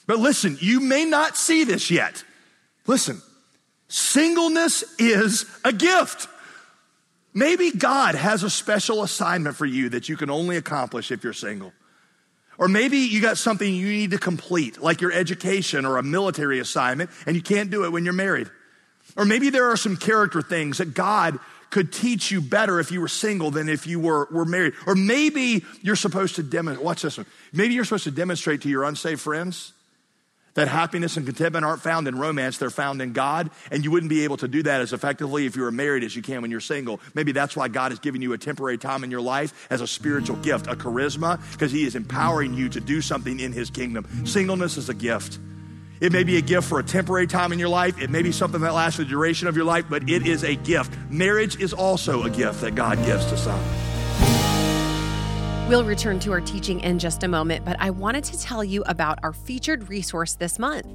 But 0.06 0.18
listen, 0.18 0.58
you 0.60 0.80
may 0.80 1.04
not 1.04 1.36
see 1.36 1.64
this 1.64 1.90
yet. 1.90 2.24
Listen, 2.86 3.22
singleness 3.88 4.84
is 4.98 5.46
a 5.64 5.72
gift. 5.72 6.28
Maybe 7.34 7.70
God 7.70 8.14
has 8.14 8.42
a 8.42 8.50
special 8.50 9.02
assignment 9.02 9.56
for 9.56 9.66
you 9.66 9.90
that 9.90 10.08
you 10.08 10.16
can 10.16 10.28
only 10.28 10.56
accomplish 10.56 11.10
if 11.10 11.24
you're 11.24 11.32
single. 11.32 11.72
Or 12.58 12.68
maybe 12.68 12.98
you 12.98 13.22
got 13.22 13.38
something 13.38 13.74
you 13.74 13.86
need 13.88 14.10
to 14.10 14.18
complete, 14.18 14.82
like 14.82 15.00
your 15.00 15.12
education 15.12 15.86
or 15.86 15.96
a 15.96 16.02
military 16.02 16.58
assignment, 16.58 17.10
and 17.26 17.34
you 17.34 17.42
can't 17.42 17.70
do 17.70 17.84
it 17.84 17.92
when 17.92 18.04
you're 18.04 18.12
married. 18.12 18.50
Or 19.16 19.24
maybe 19.24 19.50
there 19.50 19.70
are 19.70 19.76
some 19.76 19.96
character 19.96 20.42
things 20.42 20.78
that 20.78 20.94
God 20.94 21.38
could 21.70 21.90
teach 21.90 22.30
you 22.30 22.42
better 22.42 22.78
if 22.80 22.92
you 22.92 23.00
were 23.00 23.08
single 23.08 23.50
than 23.50 23.68
if 23.68 23.86
you 23.86 23.98
were, 23.98 24.28
were 24.30 24.44
married. 24.44 24.74
Or 24.86 24.94
maybe 24.94 25.64
you're 25.80 25.96
supposed 25.96 26.36
to 26.36 26.42
demonstrate, 26.42 26.84
watch 26.84 27.02
this 27.02 27.16
one. 27.16 27.26
Maybe 27.52 27.72
you're 27.72 27.84
supposed 27.84 28.04
to 28.04 28.10
demonstrate 28.10 28.60
to 28.62 28.68
your 28.68 28.84
unsaved 28.84 29.22
friends 29.22 29.72
that 30.54 30.68
happiness 30.68 31.16
and 31.16 31.26
contentment 31.26 31.64
aren't 31.64 31.82
found 31.82 32.08
in 32.08 32.18
romance, 32.18 32.58
they're 32.58 32.70
found 32.70 33.00
in 33.00 33.12
God. 33.12 33.50
And 33.70 33.84
you 33.84 33.90
wouldn't 33.90 34.10
be 34.10 34.24
able 34.24 34.36
to 34.38 34.48
do 34.48 34.62
that 34.64 34.80
as 34.80 34.92
effectively 34.92 35.46
if 35.46 35.56
you 35.56 35.62
were 35.62 35.72
married 35.72 36.04
as 36.04 36.14
you 36.14 36.22
can 36.22 36.42
when 36.42 36.50
you're 36.50 36.60
single. 36.60 37.00
Maybe 37.14 37.32
that's 37.32 37.56
why 37.56 37.68
God 37.68 37.92
has 37.92 37.98
given 37.98 38.22
you 38.22 38.32
a 38.32 38.38
temporary 38.38 38.78
time 38.78 39.04
in 39.04 39.10
your 39.10 39.20
life 39.20 39.66
as 39.70 39.80
a 39.80 39.86
spiritual 39.86 40.36
gift, 40.36 40.66
a 40.66 40.74
charisma, 40.74 41.40
because 41.52 41.72
He 41.72 41.84
is 41.84 41.94
empowering 41.94 42.54
you 42.54 42.68
to 42.70 42.80
do 42.80 43.00
something 43.00 43.40
in 43.40 43.52
His 43.52 43.70
kingdom. 43.70 44.26
Singleness 44.26 44.76
is 44.76 44.88
a 44.88 44.94
gift. 44.94 45.38
It 46.00 46.10
may 46.10 46.24
be 46.24 46.36
a 46.36 46.40
gift 46.40 46.68
for 46.68 46.80
a 46.80 46.82
temporary 46.82 47.28
time 47.28 47.52
in 47.52 47.60
your 47.60 47.68
life. 47.68 48.00
It 48.02 48.10
may 48.10 48.22
be 48.22 48.32
something 48.32 48.60
that 48.62 48.74
lasts 48.74 48.98
the 48.98 49.04
duration 49.04 49.46
of 49.46 49.54
your 49.54 49.64
life, 49.64 49.86
but 49.88 50.08
it 50.10 50.26
is 50.26 50.42
a 50.42 50.56
gift. 50.56 50.92
Marriage 51.08 51.60
is 51.60 51.72
also 51.72 52.24
a 52.24 52.30
gift 52.30 52.60
that 52.62 52.74
God 52.74 52.98
gives 53.04 53.24
to 53.26 53.36
some. 53.36 53.62
We'll 55.72 55.84
return 55.84 56.20
to 56.20 56.32
our 56.32 56.42
teaching 56.42 56.80
in 56.80 56.98
just 56.98 57.22
a 57.22 57.28
moment, 57.28 57.64
but 57.64 57.78
I 57.80 57.88
wanted 57.88 58.24
to 58.24 58.38
tell 58.38 58.62
you 58.62 58.82
about 58.88 59.18
our 59.22 59.32
featured 59.32 59.88
resource 59.88 60.34
this 60.34 60.58
month. 60.58 60.86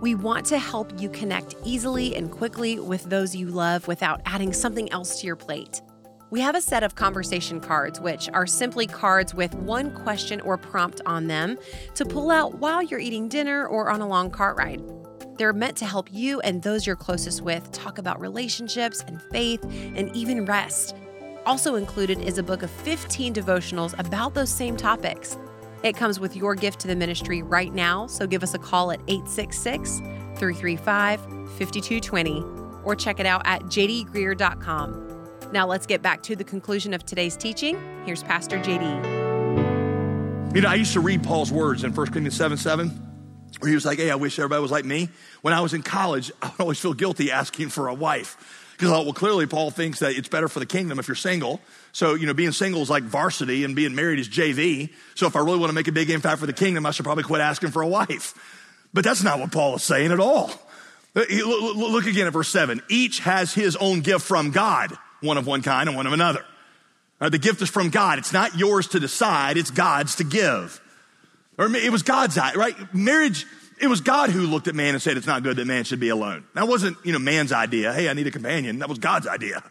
We 0.00 0.14
want 0.14 0.46
to 0.46 0.58
help 0.60 1.00
you 1.00 1.08
connect 1.08 1.56
easily 1.64 2.14
and 2.14 2.30
quickly 2.30 2.78
with 2.78 3.02
those 3.10 3.34
you 3.34 3.48
love 3.48 3.88
without 3.88 4.20
adding 4.26 4.52
something 4.52 4.88
else 4.92 5.20
to 5.20 5.26
your 5.26 5.34
plate. 5.34 5.82
We 6.30 6.40
have 6.42 6.54
a 6.54 6.60
set 6.60 6.84
of 6.84 6.94
conversation 6.94 7.60
cards, 7.60 8.00
which 8.00 8.28
are 8.28 8.46
simply 8.46 8.86
cards 8.86 9.34
with 9.34 9.52
one 9.56 9.92
question 10.04 10.40
or 10.42 10.56
prompt 10.56 11.00
on 11.06 11.26
them 11.26 11.58
to 11.96 12.04
pull 12.04 12.30
out 12.30 12.54
while 12.60 12.84
you're 12.84 13.00
eating 13.00 13.28
dinner 13.28 13.66
or 13.66 13.90
on 13.90 14.00
a 14.00 14.06
long 14.06 14.30
cart 14.30 14.56
ride. 14.56 14.80
They're 15.38 15.52
meant 15.52 15.76
to 15.78 15.86
help 15.86 16.08
you 16.12 16.38
and 16.42 16.62
those 16.62 16.86
you're 16.86 16.94
closest 16.94 17.42
with 17.42 17.72
talk 17.72 17.98
about 17.98 18.20
relationships 18.20 19.02
and 19.08 19.20
faith 19.32 19.64
and 19.64 20.14
even 20.14 20.44
rest. 20.44 20.94
Also 21.46 21.74
included 21.76 22.20
is 22.20 22.38
a 22.38 22.42
book 22.42 22.62
of 22.62 22.70
15 22.70 23.32
devotionals 23.34 23.98
about 23.98 24.34
those 24.34 24.50
same 24.50 24.76
topics. 24.76 25.38
It 25.82 25.96
comes 25.96 26.20
with 26.20 26.36
your 26.36 26.54
gift 26.54 26.80
to 26.80 26.88
the 26.88 26.96
ministry 26.96 27.42
right 27.42 27.72
now, 27.72 28.06
so 28.06 28.26
give 28.26 28.42
us 28.42 28.52
a 28.52 28.58
call 28.58 28.92
at 28.92 29.00
866 29.08 29.98
335 30.36 31.20
5220 31.20 32.44
or 32.84 32.94
check 32.94 33.20
it 33.20 33.26
out 33.26 33.42
at 33.44 33.62
jdgreear.com. 33.64 35.06
Now 35.52 35.66
let's 35.66 35.86
get 35.86 36.02
back 36.02 36.22
to 36.24 36.36
the 36.36 36.44
conclusion 36.44 36.94
of 36.94 37.04
today's 37.04 37.36
teaching. 37.36 37.78
Here's 38.04 38.22
Pastor 38.22 38.58
JD. 38.58 40.54
You 40.54 40.60
know, 40.62 40.68
I 40.68 40.74
used 40.74 40.92
to 40.94 41.00
read 41.00 41.22
Paul's 41.22 41.52
words 41.52 41.84
in 41.84 41.92
1 41.92 42.06
Corinthians 42.08 42.36
7 42.36 42.56
7, 42.58 42.88
where 43.60 43.68
he 43.68 43.74
was 43.74 43.86
like, 43.86 43.98
Hey, 43.98 44.10
I 44.10 44.14
wish 44.16 44.38
everybody 44.38 44.60
was 44.60 44.70
like 44.70 44.84
me. 44.84 45.08
When 45.42 45.54
I 45.54 45.60
was 45.60 45.74
in 45.74 45.82
college, 45.82 46.30
I 46.42 46.48
would 46.48 46.60
always 46.60 46.78
feel 46.78 46.94
guilty 46.94 47.30
asking 47.30 47.70
for 47.70 47.88
a 47.88 47.94
wife. 47.94 48.69
Because, 48.80 49.04
well, 49.04 49.12
clearly 49.12 49.46
Paul 49.46 49.70
thinks 49.70 49.98
that 49.98 50.12
it's 50.16 50.28
better 50.28 50.48
for 50.48 50.58
the 50.58 50.64
kingdom 50.64 50.98
if 50.98 51.06
you're 51.06 51.14
single. 51.14 51.60
So, 51.92 52.14
you 52.14 52.26
know, 52.26 52.32
being 52.32 52.52
single 52.52 52.80
is 52.80 52.88
like 52.88 53.02
varsity 53.02 53.62
and 53.62 53.76
being 53.76 53.94
married 53.94 54.18
is 54.18 54.26
JV. 54.26 54.88
So 55.14 55.26
if 55.26 55.36
I 55.36 55.40
really 55.40 55.58
want 55.58 55.68
to 55.68 55.74
make 55.74 55.86
a 55.86 55.92
big 55.92 56.08
impact 56.08 56.40
for 56.40 56.46
the 56.46 56.54
kingdom, 56.54 56.86
I 56.86 56.90
should 56.90 57.04
probably 57.04 57.24
quit 57.24 57.42
asking 57.42 57.72
for 57.72 57.82
a 57.82 57.86
wife. 57.86 58.32
But 58.94 59.04
that's 59.04 59.22
not 59.22 59.38
what 59.38 59.52
Paul 59.52 59.76
is 59.76 59.82
saying 59.82 60.12
at 60.12 60.18
all. 60.18 60.50
Uh, 61.14 61.24
look 61.30 62.06
again 62.06 62.26
at 62.26 62.32
verse 62.32 62.48
seven. 62.48 62.80
Each 62.88 63.18
has 63.18 63.52
his 63.52 63.76
own 63.76 64.00
gift 64.00 64.24
from 64.24 64.50
God, 64.50 64.96
one 65.20 65.36
of 65.36 65.46
one 65.46 65.60
kind 65.60 65.86
and 65.86 65.94
one 65.94 66.06
of 66.06 66.14
another. 66.14 66.42
The 67.20 67.38
gift 67.38 67.60
is 67.60 67.68
from 67.68 67.90
God. 67.90 68.18
It's 68.18 68.32
not 68.32 68.56
yours 68.56 68.88
to 68.88 69.00
decide. 69.00 69.58
It's 69.58 69.70
God's 69.70 70.16
to 70.16 70.24
give. 70.24 70.80
Or 71.58 71.66
it 71.66 71.92
was 71.92 72.02
God's, 72.02 72.38
right? 72.38 72.74
Marriage, 72.94 73.44
it 73.80 73.88
was 73.88 74.00
God 74.00 74.30
who 74.30 74.42
looked 74.42 74.68
at 74.68 74.74
man 74.74 74.94
and 74.94 75.02
said, 75.02 75.16
it's 75.16 75.26
not 75.26 75.42
good 75.42 75.56
that 75.56 75.66
man 75.66 75.84
should 75.84 76.00
be 76.00 76.10
alone. 76.10 76.44
That 76.54 76.68
wasn't, 76.68 76.98
you 77.04 77.12
know, 77.12 77.18
man's 77.18 77.52
idea. 77.52 77.92
Hey, 77.92 78.08
I 78.08 78.12
need 78.12 78.26
a 78.26 78.30
companion. 78.30 78.78
That 78.78 78.88
was 78.88 78.98
God's 78.98 79.26
idea. 79.26 79.62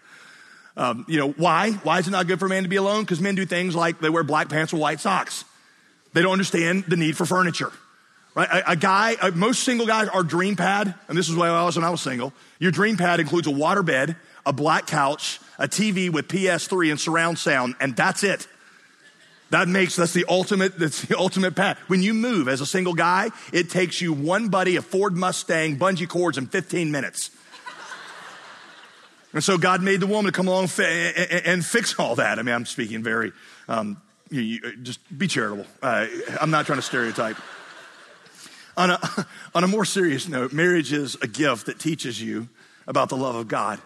Um, 0.76 1.06
you 1.08 1.20
know, 1.20 1.30
why? 1.32 1.72
Why 1.72 2.00
is 2.00 2.08
it 2.08 2.12
not 2.12 2.26
good 2.28 2.40
for 2.40 2.48
man 2.48 2.64
to 2.64 2.70
be 2.70 2.78
alone? 2.78 3.04
Because 3.04 3.20
men 3.20 3.36
do 3.36 3.46
things 3.46 3.76
like 3.76 4.00
they 4.00 4.10
wear 4.10 4.24
black 4.24 4.50
pants 4.50 4.74
with 4.74 4.82
white 4.82 5.00
socks. 5.00 5.46
They 6.14 6.22
don't 6.22 6.32
understand 6.32 6.86
the 6.88 6.96
need 6.96 7.18
for 7.18 7.26
furniture. 7.26 7.72
Right? 8.34 8.50
A, 8.50 8.72
a 8.72 8.76
guy, 8.76 9.16
a, 9.22 9.32
most 9.32 9.64
single 9.64 9.86
guys, 9.86 10.08
our 10.08 10.24
dream 10.24 10.56
pad, 10.56 10.96
and 11.08 11.18
this 11.18 11.30
is 11.30 11.36
why 11.36 11.50
I 11.50 11.64
was 11.64 11.76
when 11.76 11.84
I 11.84 11.90
was 11.90 12.02
single, 12.02 12.34
your 12.60 12.72
dream 12.72 12.98
pad 12.98 13.20
includes 13.20 13.48
a 13.48 13.52
water 13.52 13.84
bed, 13.84 14.16
a 14.46 14.54
black 14.54 14.88
couch, 14.88 15.40
a 15.58 15.68
TV 15.68 16.10
with 16.10 16.28
PS3 16.28 16.92
and 16.92 17.00
surround 17.00 17.38
sound, 17.38 17.76
and 17.80 17.96
that's 17.96 18.24
it. 18.24 18.48
That 19.52 19.68
makes, 19.68 19.96
that's 19.96 20.14
the 20.14 20.26
ultimate, 20.30 20.78
that's 20.78 21.02
the 21.02 21.18
ultimate 21.18 21.56
path. 21.56 21.80
When 21.88 22.04
you 22.04 22.14
move 22.14 22.48
as 22.48 22.62
a 22.62 22.66
single 22.66 22.94
guy, 22.94 23.32
it 23.52 23.70
takes 23.70 24.00
you 24.00 24.14
one 24.14 24.50
buddy, 24.50 24.76
a 24.76 24.82
Ford 24.82 25.16
Mustang, 25.18 25.78
bungee 25.78 26.08
cords 26.08 26.38
in 26.38 26.46
15 26.46 26.92
minutes. 26.92 27.32
and 29.34 29.44
so 29.44 29.58
God 29.58 29.82
made 29.82 30.02
the 30.02 30.08
woman 30.08 30.32
to 30.32 30.36
come 30.36 30.48
along 30.48 30.70
and 30.80 31.66
fix 31.66 31.98
all 31.98 32.16
that. 32.16 32.38
I 32.38 32.44
mean, 32.44 32.54
I'm 32.54 32.66
speaking 32.66 33.02
very, 33.02 33.32
um, 33.68 34.00
you, 34.30 34.42
you, 34.42 34.76
just 34.78 35.00
be 35.18 35.28
charitable. 35.28 35.66
Uh, 35.82 36.06
I'm 36.40 36.52
not 36.52 36.68
trying 36.68 36.78
to 36.78 36.84
stereotype. 36.84 37.38
On 38.78 38.92
a, 38.92 39.00
on 39.56 39.64
a 39.64 39.68
more 39.68 39.84
serious 39.84 40.28
note, 40.28 40.54
marriage 40.54 40.94
is 40.94 41.16
a 41.24 41.28
gift 41.28 41.66
that 41.66 41.80
teaches 41.80 42.22
you 42.22 42.50
about 42.86 43.10
the 43.10 43.18
love 43.18 43.36
of 43.36 43.48
God. 43.48 43.80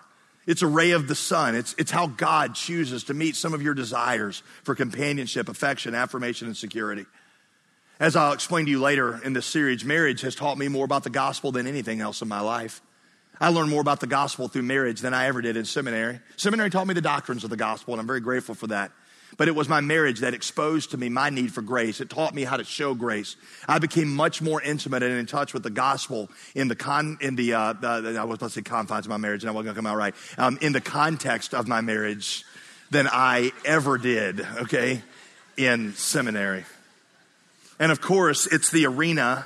It's 0.46 0.62
a 0.62 0.68
ray 0.68 0.92
of 0.92 1.08
the 1.08 1.16
sun. 1.16 1.56
It's, 1.56 1.74
it's 1.78 1.92
how 1.92 2.08
God 2.08 2.56
chooses 2.56 3.06
to 3.06 3.14
meet 3.14 3.36
some 3.36 3.54
of 3.54 3.62
your 3.62 3.74
desires 3.74 4.44
for 4.64 4.76
companionship, 4.76 5.48
affection, 5.48 5.96
affirmation, 5.96 6.48
and 6.48 6.58
security. 6.58 7.06
As 8.00 8.16
I'll 8.16 8.34
explain 8.34 8.66
to 8.66 8.72
you 8.72 8.82
later 8.82 9.22
in 9.24 9.34
this 9.34 9.46
series, 9.46 9.86
marriage 9.86 10.22
has 10.22 10.36
taught 10.36 10.58
me 10.58 10.68
more 10.68 10.84
about 10.84 11.04
the 11.04 11.10
gospel 11.10 11.52
than 11.52 11.68
anything 11.68 12.02
else 12.02 12.22
in 12.22 12.28
my 12.28 12.42
life. 12.42 12.82
I 13.40 13.50
learned 13.50 13.70
more 13.70 13.82
about 13.82 14.00
the 14.00 14.08
gospel 14.08 14.48
through 14.48 14.64
marriage 14.64 15.02
than 15.02 15.14
I 15.14 15.28
ever 15.28 15.42
did 15.42 15.58
in 15.58 15.66
seminary. 15.66 16.20
Seminary 16.36 16.70
taught 16.70 16.88
me 16.88 16.94
the 16.94 17.02
doctrines 17.02 17.44
of 17.44 17.50
the 17.50 17.58
gospel, 17.58 17.94
and 17.94 18.02
I'm 18.02 18.08
very 18.08 18.20
grateful 18.20 18.56
for 18.56 18.68
that. 18.68 18.92
But 19.38 19.48
it 19.48 19.56
was 19.56 19.68
my 19.68 19.82
marriage 19.82 20.20
that 20.20 20.34
exposed 20.34 20.92
to 20.92 20.98
me 20.98 21.10
my 21.10 21.30
need 21.30 21.54
for 21.54 21.62
grace. 21.62 22.02
It 22.02 22.10
taught 22.10 22.36
me 22.36 22.44
how 22.44 22.58
to 22.58 22.64
show 22.64 22.94
grace. 22.94 23.36
I 23.68 23.80
became 23.80 24.14
much 24.14 24.42
more 24.42 24.62
intimate 24.62 25.04
and 25.04 25.14
in 25.14 25.26
touch 25.26 25.54
with 25.54 25.64
the 25.64 25.70
gospel 25.70 26.30
in 26.54 26.68
the 26.68 26.76
con, 26.76 27.18
in 27.22 27.36
the, 27.36 27.54
uh, 27.54 27.74
uh, 27.82 28.14
I 28.18 28.24
was 28.24 28.38
about 28.38 28.48
to 28.48 28.50
say 28.50 28.62
confines 28.62 29.06
of 29.06 29.10
my 29.10 29.18
marriage 29.18 29.44
and 29.44 29.50
I 29.50 29.54
wasn't 29.54 29.76
gonna 29.76 29.76
come 29.76 29.88
out 29.88 29.98
right, 29.98 30.16
um, 30.38 30.58
in 30.62 30.72
the 30.72 30.82
context 30.82 31.54
of 31.54 31.68
my 31.68 31.82
marriage 31.82 32.46
than 32.92 33.08
I 33.12 33.52
ever 33.66 33.98
did, 33.98 34.46
okay, 34.64 35.02
in 35.58 35.94
seminary. 35.94 36.66
And 37.80 37.92
of 37.92 38.02
course, 38.02 38.46
it's 38.46 38.70
the 38.70 38.86
arena 38.86 39.46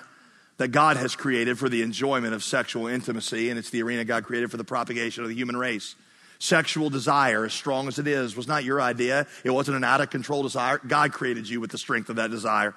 that 0.58 0.70
God 0.70 0.98
has 0.98 1.15
created 1.15 1.58
for 1.58 1.70
the 1.70 1.82
enjoyment 1.82 2.34
of 2.34 2.44
sexual 2.44 2.88
intimacy, 2.88 3.50
and 3.50 3.58
it's 3.58 3.70
the 3.70 3.82
arena 3.84 4.03
God 4.03 4.25
created 4.25 4.51
for 4.51 4.58
the 4.58 4.63
propagation 4.63 5.24
of 5.24 5.29
the 5.29 5.36
human 5.36 5.56
race. 5.56 5.96
Sexual 6.39 6.89
desire, 6.89 7.46
as 7.46 7.53
strong 7.53 7.88
as 7.88 8.00
it 8.00 8.08
is, 8.08 8.36
was 8.36 8.48
not 8.48 8.63
your 8.63 8.82
idea. 8.82 9.25
It 9.44 9.50
wasn't 9.50 9.77
an 9.77 9.84
out 9.84 10.01
of 10.01 10.10
control 10.10 10.44
desire. 10.44 10.79
God 10.86 11.12
created 11.12 11.50
you 11.50 11.60
with 11.60 11.72
the 11.72 11.77
strength 11.77 12.10
of 12.10 12.17
that 12.17 12.29
desire. 12.29 12.75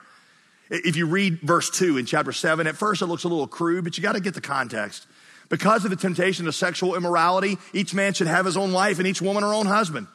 If 0.71 0.97
you 0.97 1.07
read 1.07 1.41
verse 1.41 1.69
2 1.71 1.99
in 1.99 2.07
chapter 2.07 2.33
7, 2.33 2.67
at 2.67 2.77
first 2.77 3.03
it 3.03 3.07
looks 3.07 3.25
a 3.25 3.29
little 3.29 3.47
crude, 3.47 3.85
but 3.85 3.97
you 3.97 4.03
got 4.03 4.13
to 4.13 4.21
get 4.21 4.35
the 4.35 4.41
context. 4.41 5.07
Because 5.49 5.85
of 5.85 5.91
the 5.91 5.97
temptation 5.97 6.47
of 6.47 6.55
sexual 6.55 6.95
immorality, 6.95 7.59
each 7.73 7.93
man 7.93 8.15
should 8.15 8.29
have 8.29 8.47
his 8.47 8.57
own 8.57 8.73
wife 8.73 8.99
and 8.99 9.07
each 9.07 9.21
woman 9.21 9.43
her 9.43 9.53
own 9.53 9.67
husband. 9.67 10.07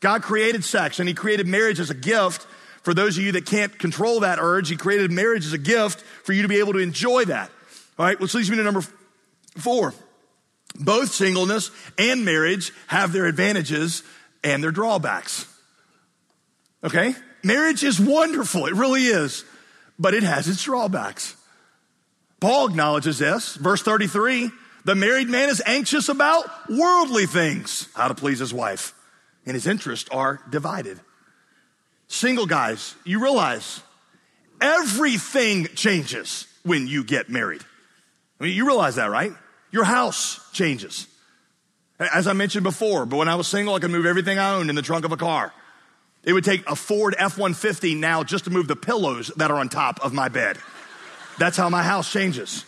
God 0.00 0.22
created 0.22 0.64
sex 0.64 1.00
and 1.00 1.08
He 1.08 1.14
created 1.14 1.46
marriage 1.46 1.80
as 1.80 1.90
a 1.90 1.94
gift 1.94 2.46
for 2.82 2.94
those 2.94 3.18
of 3.18 3.24
you 3.24 3.32
that 3.32 3.46
can't 3.46 3.76
control 3.78 4.20
that 4.20 4.38
urge. 4.40 4.68
He 4.68 4.76
created 4.76 5.10
marriage 5.10 5.44
as 5.44 5.52
a 5.52 5.58
gift 5.58 6.00
for 6.00 6.32
you 6.32 6.42
to 6.42 6.48
be 6.48 6.58
able 6.58 6.74
to 6.74 6.78
enjoy 6.78 7.24
that. 7.26 7.50
All 7.98 8.06
right, 8.06 8.18
which 8.18 8.34
leads 8.34 8.50
me 8.50 8.56
to 8.56 8.62
number 8.62 8.82
four. 9.56 9.92
Both 10.76 11.12
singleness 11.12 11.70
and 11.96 12.24
marriage 12.24 12.72
have 12.86 13.12
their 13.12 13.26
advantages 13.26 14.02
and 14.44 14.62
their 14.62 14.70
drawbacks. 14.70 15.46
Okay? 16.84 17.14
Marriage 17.42 17.82
is 17.82 18.00
wonderful, 18.00 18.66
it 18.66 18.74
really 18.74 19.06
is, 19.06 19.44
but 19.98 20.14
it 20.14 20.22
has 20.22 20.48
its 20.48 20.62
drawbacks. 20.62 21.36
Paul 22.40 22.68
acknowledges 22.68 23.18
this. 23.18 23.56
Verse 23.56 23.82
33 23.82 24.50
the 24.84 24.94
married 24.94 25.28
man 25.28 25.50
is 25.50 25.60
anxious 25.66 26.08
about 26.08 26.48
worldly 26.70 27.26
things, 27.26 27.88
how 27.94 28.08
to 28.08 28.14
please 28.14 28.38
his 28.38 28.54
wife, 28.54 28.94
and 29.44 29.54
his 29.54 29.66
interests 29.66 30.08
are 30.10 30.40
divided. 30.48 30.98
Single 32.06 32.46
guys, 32.46 32.94
you 33.04 33.22
realize 33.22 33.82
everything 34.62 35.66
changes 35.74 36.46
when 36.62 36.86
you 36.86 37.04
get 37.04 37.28
married. 37.28 37.62
I 38.40 38.44
mean, 38.44 38.54
you 38.54 38.66
realize 38.66 38.94
that, 38.94 39.10
right? 39.10 39.32
Your 39.70 39.84
house 39.84 40.40
changes. 40.52 41.06
As 41.98 42.26
I 42.26 42.32
mentioned 42.32 42.64
before, 42.64 43.06
but 43.06 43.16
when 43.16 43.28
I 43.28 43.34
was 43.34 43.48
single, 43.48 43.74
I 43.74 43.80
could 43.80 43.90
move 43.90 44.06
everything 44.06 44.38
I 44.38 44.54
owned 44.54 44.70
in 44.70 44.76
the 44.76 44.82
trunk 44.82 45.04
of 45.04 45.12
a 45.12 45.16
car. 45.16 45.52
It 46.22 46.32
would 46.32 46.44
take 46.44 46.68
a 46.68 46.76
Ford 46.76 47.14
F 47.18 47.38
150 47.38 47.94
now 47.94 48.22
just 48.22 48.44
to 48.44 48.50
move 48.50 48.68
the 48.68 48.76
pillows 48.76 49.28
that 49.36 49.50
are 49.50 49.56
on 49.56 49.68
top 49.68 50.04
of 50.04 50.12
my 50.12 50.28
bed. 50.28 50.58
That's 51.38 51.56
how 51.56 51.68
my 51.68 51.82
house 51.82 52.10
changes. 52.10 52.64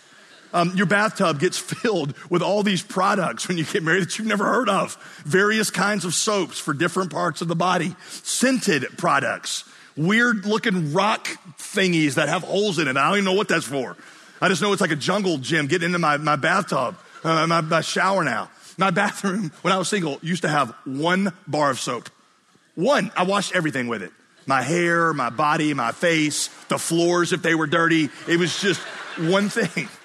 Um, 0.52 0.73
your 0.75 0.87
bathtub 0.87 1.38
gets 1.38 1.59
filled 1.59 2.14
with 2.28 2.42
all 2.42 2.62
these 2.62 2.83
products 2.83 3.47
when 3.49 3.59
you 3.59 3.64
get 3.64 3.83
married 3.83 4.02
that 4.02 4.19
you've 4.19 4.26
never 4.26 4.47
heard 4.47 4.69
of. 4.69 4.97
Various 5.25 5.71
kinds 5.71 6.04
of 6.04 6.14
soaps 6.14 6.59
for 6.59 6.75
different 6.75 7.12
parts 7.12 7.40
of 7.40 7.49
the 7.49 7.57
body, 7.57 7.95
scented 8.09 8.87
products, 8.99 9.64
weird 9.97 10.47
looking 10.47 10.92
rock 10.92 11.28
thingies 11.59 12.14
that 12.14 12.28
have 12.28 12.42
holes 12.42 12.78
in 12.78 12.88
it. 12.88 12.97
I 12.97 13.09
don't 13.09 13.19
even 13.19 13.25
know 13.26 13.33
what 13.35 13.49
that's 13.49 13.66
for. 13.66 13.97
I 14.40 14.49
just 14.49 14.62
know 14.62 14.73
it's 14.73 14.80
like 14.80 14.90
a 14.90 14.97
jungle 14.97 15.38
gym 15.38 15.66
getting 15.66 15.87
into 15.87 15.99
my, 15.99 16.16
my 16.16 16.37
bathtub, 16.37 16.97
uh, 17.25 17.47
my, 17.47 17.61
my 17.61 17.80
shower 17.80 18.25
now. 18.25 18.50
My 18.78 18.90
bathroom, 18.90 19.52
when 19.62 19.73
I 19.73 19.78
was 19.78 19.88
single, 19.88 20.18
used 20.23 20.42
to 20.42 20.49
have 20.49 20.75
one 20.85 21.32
bar 21.47 21.70
of 21.70 21.78
soap. 21.78 22.09
One. 22.75 23.11
I 23.16 23.25
washed 23.25 23.54
everything 23.54 23.88
with 23.88 24.02
it. 24.02 24.12
My 24.47 24.62
hair, 24.62 25.12
my 25.12 25.28
body, 25.30 25.75
my 25.75 25.92
face, 25.92 26.49
the 26.68 26.78
floors 26.78 27.32
if 27.32 27.42
they 27.42 27.54
were 27.54 27.66
dirty. 27.66 28.09
It 28.26 28.38
was 28.38 28.59
just 28.61 28.80
one 29.18 29.49
thing. 29.49 29.88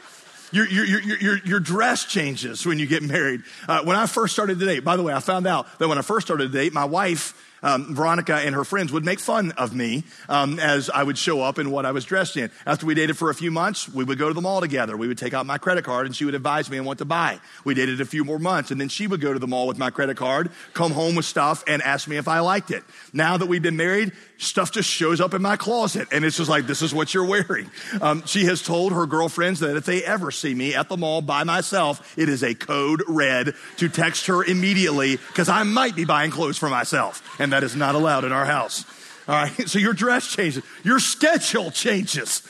Your, 0.51 0.65
your, 0.69 0.85
your, 0.85 1.17
your, 1.17 1.37
your 1.39 1.59
dress 1.59 2.05
changes 2.05 2.65
when 2.65 2.79
you 2.79 2.85
get 2.85 3.03
married. 3.03 3.41
Uh, 3.67 3.83
when 3.83 3.97
I 3.97 4.05
first 4.05 4.31
started 4.31 4.57
to 4.59 4.65
date, 4.65 4.85
by 4.85 4.95
the 4.95 5.03
way, 5.03 5.11
I 5.11 5.19
found 5.19 5.47
out 5.47 5.67
that 5.79 5.89
when 5.89 5.97
I 5.97 6.01
first 6.01 6.27
started 6.27 6.49
to 6.49 6.57
date, 6.57 6.71
my 6.71 6.85
wife 6.85 7.33
um, 7.63 7.95
Veronica 7.95 8.35
and 8.35 8.55
her 8.55 8.63
friends 8.63 8.91
would 8.91 9.05
make 9.05 9.19
fun 9.19 9.51
of 9.53 9.75
me 9.75 10.03
um, 10.29 10.59
as 10.59 10.89
I 10.89 11.03
would 11.03 11.17
show 11.17 11.41
up 11.41 11.59
in 11.59 11.71
what 11.71 11.85
I 11.85 11.91
was 11.91 12.05
dressed 12.05 12.37
in. 12.37 12.51
After 12.65 12.85
we 12.85 12.93
dated 12.93 13.17
for 13.17 13.29
a 13.29 13.35
few 13.35 13.51
months, 13.51 13.89
we 13.89 14.03
would 14.03 14.17
go 14.17 14.27
to 14.27 14.33
the 14.33 14.41
mall 14.41 14.61
together. 14.61 14.95
We 14.97 15.07
would 15.07 15.17
take 15.17 15.33
out 15.33 15.45
my 15.45 15.57
credit 15.57 15.83
card 15.83 16.05
and 16.05 16.15
she 16.15 16.25
would 16.25 16.35
advise 16.35 16.69
me 16.69 16.77
on 16.77 16.85
what 16.85 16.99
to 16.99 17.05
buy. 17.05 17.39
We 17.63 17.73
dated 17.73 18.01
a 18.01 18.05
few 18.05 18.23
more 18.23 18.39
months 18.39 18.71
and 18.71 18.79
then 18.79 18.89
she 18.89 19.07
would 19.07 19.21
go 19.21 19.33
to 19.33 19.39
the 19.39 19.47
mall 19.47 19.67
with 19.67 19.77
my 19.77 19.89
credit 19.89 20.17
card, 20.17 20.51
come 20.73 20.91
home 20.91 21.15
with 21.15 21.25
stuff 21.25 21.63
and 21.67 21.81
ask 21.81 22.07
me 22.07 22.17
if 22.17 22.27
I 22.27 22.39
liked 22.39 22.71
it. 22.71 22.83
Now 23.13 23.37
that 23.37 23.47
we've 23.47 23.61
been 23.61 23.77
married, 23.77 24.11
stuff 24.37 24.71
just 24.71 24.89
shows 24.89 25.21
up 25.21 25.33
in 25.33 25.41
my 25.41 25.55
closet 25.57 26.07
and 26.11 26.25
it's 26.25 26.37
just 26.37 26.49
like, 26.49 26.67
this 26.67 26.81
is 26.81 26.93
what 26.93 27.13
you're 27.13 27.25
wearing. 27.25 27.69
Um, 28.01 28.25
she 28.25 28.45
has 28.45 28.61
told 28.61 28.93
her 28.93 29.05
girlfriends 29.05 29.61
that 29.61 29.75
if 29.75 29.85
they 29.85 30.03
ever 30.03 30.31
see 30.31 30.53
me 30.53 30.75
at 30.75 30.89
the 30.89 30.97
mall 30.97 31.21
by 31.21 31.43
myself, 31.43 32.17
it 32.17 32.29
is 32.29 32.43
a 32.43 32.53
code 32.53 33.01
red 33.07 33.53
to 33.77 33.89
text 33.89 34.27
her 34.27 34.43
immediately 34.43 35.17
because 35.17 35.49
I 35.49 35.63
might 35.63 35.95
be 35.95 36.05
buying 36.05 36.31
clothes 36.31 36.57
for 36.57 36.69
myself. 36.69 37.23
And 37.39 37.54
that 37.55 37.63
is 37.63 37.73
not 37.73 37.95
allowed 37.95 38.25
in 38.25 38.33
our 38.33 38.43
house. 38.43 38.83
All 39.29 39.35
right. 39.35 39.69
So 39.69 39.79
your 39.79 39.93
dress 39.93 40.27
changes. 40.27 40.61
Your 40.83 40.99
schedule 40.99 41.71
changes 41.71 42.43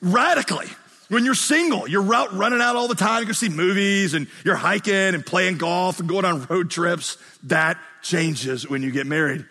radically. 0.00 0.68
When 1.08 1.26
you're 1.26 1.34
single, 1.34 1.86
you're 1.86 2.14
out 2.14 2.32
running 2.32 2.62
out 2.62 2.74
all 2.74 2.88
the 2.88 2.94
time. 2.94 3.20
You 3.20 3.26
can 3.26 3.34
see 3.34 3.50
movies 3.50 4.14
and 4.14 4.26
you're 4.46 4.56
hiking 4.56 4.94
and 4.94 5.24
playing 5.26 5.58
golf 5.58 6.00
and 6.00 6.08
going 6.08 6.24
on 6.24 6.46
road 6.46 6.70
trips. 6.70 7.18
That 7.44 7.76
changes 8.02 8.66
when 8.66 8.82
you 8.82 8.90
get 8.92 9.06
married. 9.06 9.44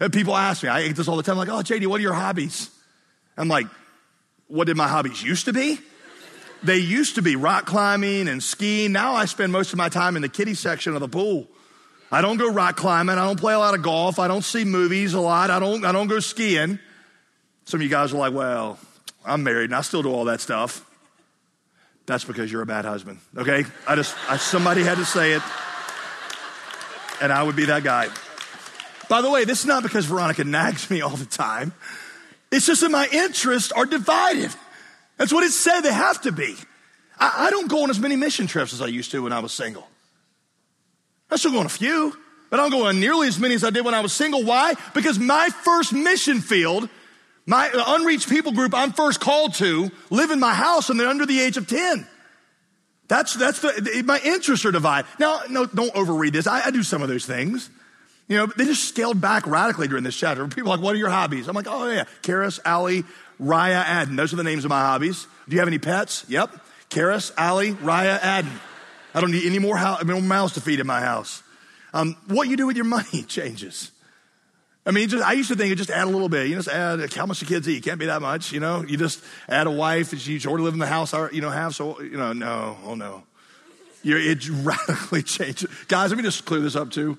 And 0.00 0.10
people 0.10 0.34
ask 0.34 0.62
me, 0.62 0.70
I 0.70 0.86
get 0.86 0.96
this 0.96 1.06
all 1.06 1.16
the 1.16 1.22
time, 1.22 1.36
like, 1.36 1.50
oh, 1.50 1.60
JD, 1.60 1.86
what 1.86 1.98
are 1.98 2.02
your 2.02 2.14
hobbies? 2.14 2.70
I'm 3.36 3.48
like, 3.48 3.66
what 4.48 4.68
did 4.68 4.76
my 4.78 4.88
hobbies 4.88 5.22
used 5.22 5.44
to 5.44 5.52
be? 5.52 5.78
They 6.62 6.78
used 6.78 7.16
to 7.16 7.22
be 7.22 7.36
rock 7.36 7.66
climbing 7.66 8.26
and 8.26 8.42
skiing. 8.42 8.92
Now 8.92 9.14
I 9.14 9.26
spend 9.26 9.52
most 9.52 9.72
of 9.72 9.76
my 9.76 9.90
time 9.90 10.16
in 10.16 10.22
the 10.22 10.30
kiddie 10.30 10.54
section 10.54 10.94
of 10.94 11.00
the 11.00 11.08
pool. 11.08 11.46
I 12.10 12.20
don't 12.20 12.36
go 12.36 12.50
rock 12.50 12.76
climbing. 12.76 13.18
I 13.18 13.24
don't 13.24 13.38
play 13.38 13.54
a 13.54 13.58
lot 13.58 13.74
of 13.74 13.82
golf. 13.82 14.18
I 14.18 14.28
don't 14.28 14.44
see 14.44 14.64
movies 14.64 15.14
a 15.14 15.20
lot. 15.20 15.50
I 15.50 15.58
don't, 15.58 15.84
I 15.84 15.92
don't 15.92 16.06
go 16.06 16.20
skiing. 16.20 16.78
Some 17.64 17.78
of 17.80 17.82
you 17.82 17.88
guys 17.88 18.12
are 18.12 18.18
like, 18.18 18.32
well, 18.32 18.78
I'm 19.24 19.42
married 19.42 19.70
and 19.70 19.74
I 19.74 19.80
still 19.80 20.02
do 20.02 20.12
all 20.12 20.26
that 20.26 20.40
stuff. 20.40 20.88
That's 22.06 22.24
because 22.24 22.50
you're 22.52 22.62
a 22.62 22.66
bad 22.66 22.84
husband, 22.84 23.18
okay? 23.36 23.64
I 23.86 23.96
just, 23.96 24.16
I, 24.30 24.36
somebody 24.36 24.84
had 24.84 24.98
to 24.98 25.04
say 25.04 25.32
it, 25.32 25.42
and 27.20 27.32
I 27.32 27.42
would 27.42 27.56
be 27.56 27.64
that 27.64 27.82
guy. 27.82 28.08
By 29.08 29.22
the 29.22 29.30
way, 29.30 29.44
this 29.44 29.60
is 29.60 29.66
not 29.66 29.82
because 29.82 30.06
Veronica 30.06 30.44
nags 30.44 30.88
me 30.88 31.00
all 31.00 31.16
the 31.16 31.26
time. 31.26 31.72
It's 32.52 32.66
just 32.66 32.82
that 32.82 32.90
my 32.90 33.08
interests 33.10 33.72
are 33.72 33.86
divided. 33.86 34.54
That's 35.16 35.32
what 35.32 35.42
it 35.42 35.50
said 35.50 35.80
they 35.80 35.92
have 35.92 36.20
to 36.22 36.30
be. 36.30 36.54
I, 37.18 37.46
I 37.46 37.50
don't 37.50 37.68
go 37.68 37.82
on 37.82 37.90
as 37.90 37.98
many 37.98 38.14
mission 38.14 38.46
trips 38.46 38.72
as 38.72 38.80
I 38.80 38.86
used 38.86 39.10
to 39.10 39.24
when 39.24 39.32
I 39.32 39.40
was 39.40 39.52
single. 39.52 39.88
I 41.30 41.36
still 41.36 41.52
go 41.52 41.60
on 41.60 41.66
a 41.66 41.70
few, 41.70 42.16
but 42.50 42.60
I 42.60 42.62
don't 42.62 42.70
go 42.70 42.86
on 42.86 43.00
nearly 43.00 43.28
as 43.28 43.38
many 43.38 43.54
as 43.54 43.64
I 43.64 43.70
did 43.70 43.84
when 43.84 43.94
I 43.94 44.00
was 44.00 44.12
single. 44.12 44.44
Why? 44.44 44.74
Because 44.94 45.18
my 45.18 45.48
first 45.48 45.92
mission 45.92 46.40
field, 46.40 46.88
my 47.46 47.68
uh, 47.68 47.96
unreached 47.98 48.28
people 48.28 48.52
group 48.52 48.74
I'm 48.74 48.92
first 48.92 49.20
called 49.20 49.54
to, 49.54 49.90
live 50.10 50.30
in 50.30 50.40
my 50.40 50.54
house 50.54 50.90
and 50.90 50.98
they're 50.98 51.08
under 51.08 51.26
the 51.26 51.40
age 51.40 51.56
of 51.56 51.66
10. 51.66 52.06
That's, 53.08 53.34
that's 53.34 53.60
the, 53.60 54.02
my 54.04 54.20
interests 54.24 54.64
are 54.64 54.72
divided. 54.72 55.08
Now, 55.18 55.40
no, 55.48 55.66
don't 55.66 55.94
overread 55.94 56.32
this. 56.32 56.46
I, 56.46 56.66
I 56.66 56.70
do 56.70 56.82
some 56.82 57.02
of 57.02 57.08
those 57.08 57.24
things. 57.24 57.70
You 58.28 58.38
know, 58.38 58.46
they 58.46 58.64
just 58.64 58.84
scaled 58.84 59.20
back 59.20 59.46
radically 59.46 59.86
during 59.86 60.02
this 60.02 60.16
chapter. 60.16 60.46
People 60.48 60.72
are 60.72 60.76
like, 60.76 60.84
what 60.84 60.94
are 60.96 60.98
your 60.98 61.10
hobbies? 61.10 61.46
I'm 61.46 61.54
like, 61.54 61.68
oh 61.68 61.88
yeah, 61.88 62.04
Karis, 62.22 62.58
Ali, 62.66 63.04
Raya, 63.40 63.84
Adden. 63.84 64.16
Those 64.16 64.32
are 64.32 64.36
the 64.36 64.44
names 64.44 64.64
of 64.64 64.70
my 64.70 64.80
hobbies. 64.80 65.28
Do 65.48 65.54
you 65.54 65.60
have 65.60 65.68
any 65.68 65.78
pets? 65.78 66.24
Yep. 66.28 66.50
Karis, 66.90 67.30
Ali, 67.38 67.72
Raya, 67.74 68.18
Adden. 68.18 68.50
I 69.16 69.22
don't 69.22 69.30
need 69.30 69.46
any 69.46 69.58
more, 69.58 69.78
house, 69.78 70.04
more 70.04 70.20
mouths 70.20 70.52
to 70.54 70.60
feed 70.60 70.78
in 70.78 70.86
my 70.86 71.00
house. 71.00 71.42
Um, 71.94 72.16
what 72.28 72.48
you 72.48 72.56
do 72.58 72.66
with 72.66 72.76
your 72.76 72.84
money 72.84 73.22
changes. 73.26 73.90
I 74.84 74.90
mean, 74.90 75.08
just, 75.08 75.24
I 75.24 75.32
used 75.32 75.48
to 75.48 75.56
think 75.56 75.70
you 75.70 75.74
just 75.74 75.90
add 75.90 76.06
a 76.06 76.10
little 76.10 76.28
bit. 76.28 76.48
You 76.48 76.54
just 76.54 76.68
add 76.68 77.12
how 77.14 77.24
much 77.24 77.40
the 77.40 77.46
kids 77.46 77.66
eat. 77.66 77.82
Can't 77.82 77.98
be 77.98 78.06
that 78.06 78.20
much, 78.20 78.52
you 78.52 78.60
know. 78.60 78.84
You 78.86 78.98
just 78.98 79.24
add 79.48 79.66
a 79.66 79.70
wife, 79.70 80.12
and 80.12 80.20
she 80.20 80.38
already 80.46 80.64
live 80.64 80.74
in 80.74 80.80
the 80.80 80.86
house, 80.86 81.14
you 81.32 81.40
know, 81.40 81.48
have 81.48 81.74
so 81.74 81.98
you 82.02 82.18
know. 82.18 82.34
No, 82.34 82.76
oh 82.84 82.94
no, 82.94 83.24
you're, 84.02 84.20
it 84.20 84.48
radically 84.48 85.22
changes. 85.24 85.66
Guys, 85.88 86.10
let 86.10 86.18
me 86.18 86.22
just 86.22 86.44
clear 86.44 86.60
this 86.60 86.76
up 86.76 86.90
too, 86.90 87.18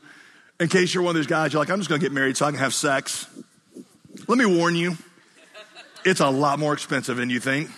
in 0.59 0.69
case 0.69 0.93
you're 0.93 1.03
one 1.03 1.15
of 1.15 1.15
those 1.15 1.27
guys. 1.27 1.51
You're 1.51 1.61
like, 1.61 1.71
I'm 1.71 1.79
just 1.79 1.89
going 1.89 1.99
to 1.99 2.05
get 2.05 2.13
married 2.13 2.37
so 2.37 2.45
I 2.45 2.51
can 2.51 2.59
have 2.59 2.75
sex. 2.75 3.27
Let 4.27 4.37
me 4.37 4.45
warn 4.45 4.75
you, 4.75 4.95
it's 6.05 6.21
a 6.21 6.29
lot 6.29 6.59
more 6.59 6.73
expensive 6.73 7.17
than 7.17 7.31
you 7.31 7.39
think. 7.39 7.69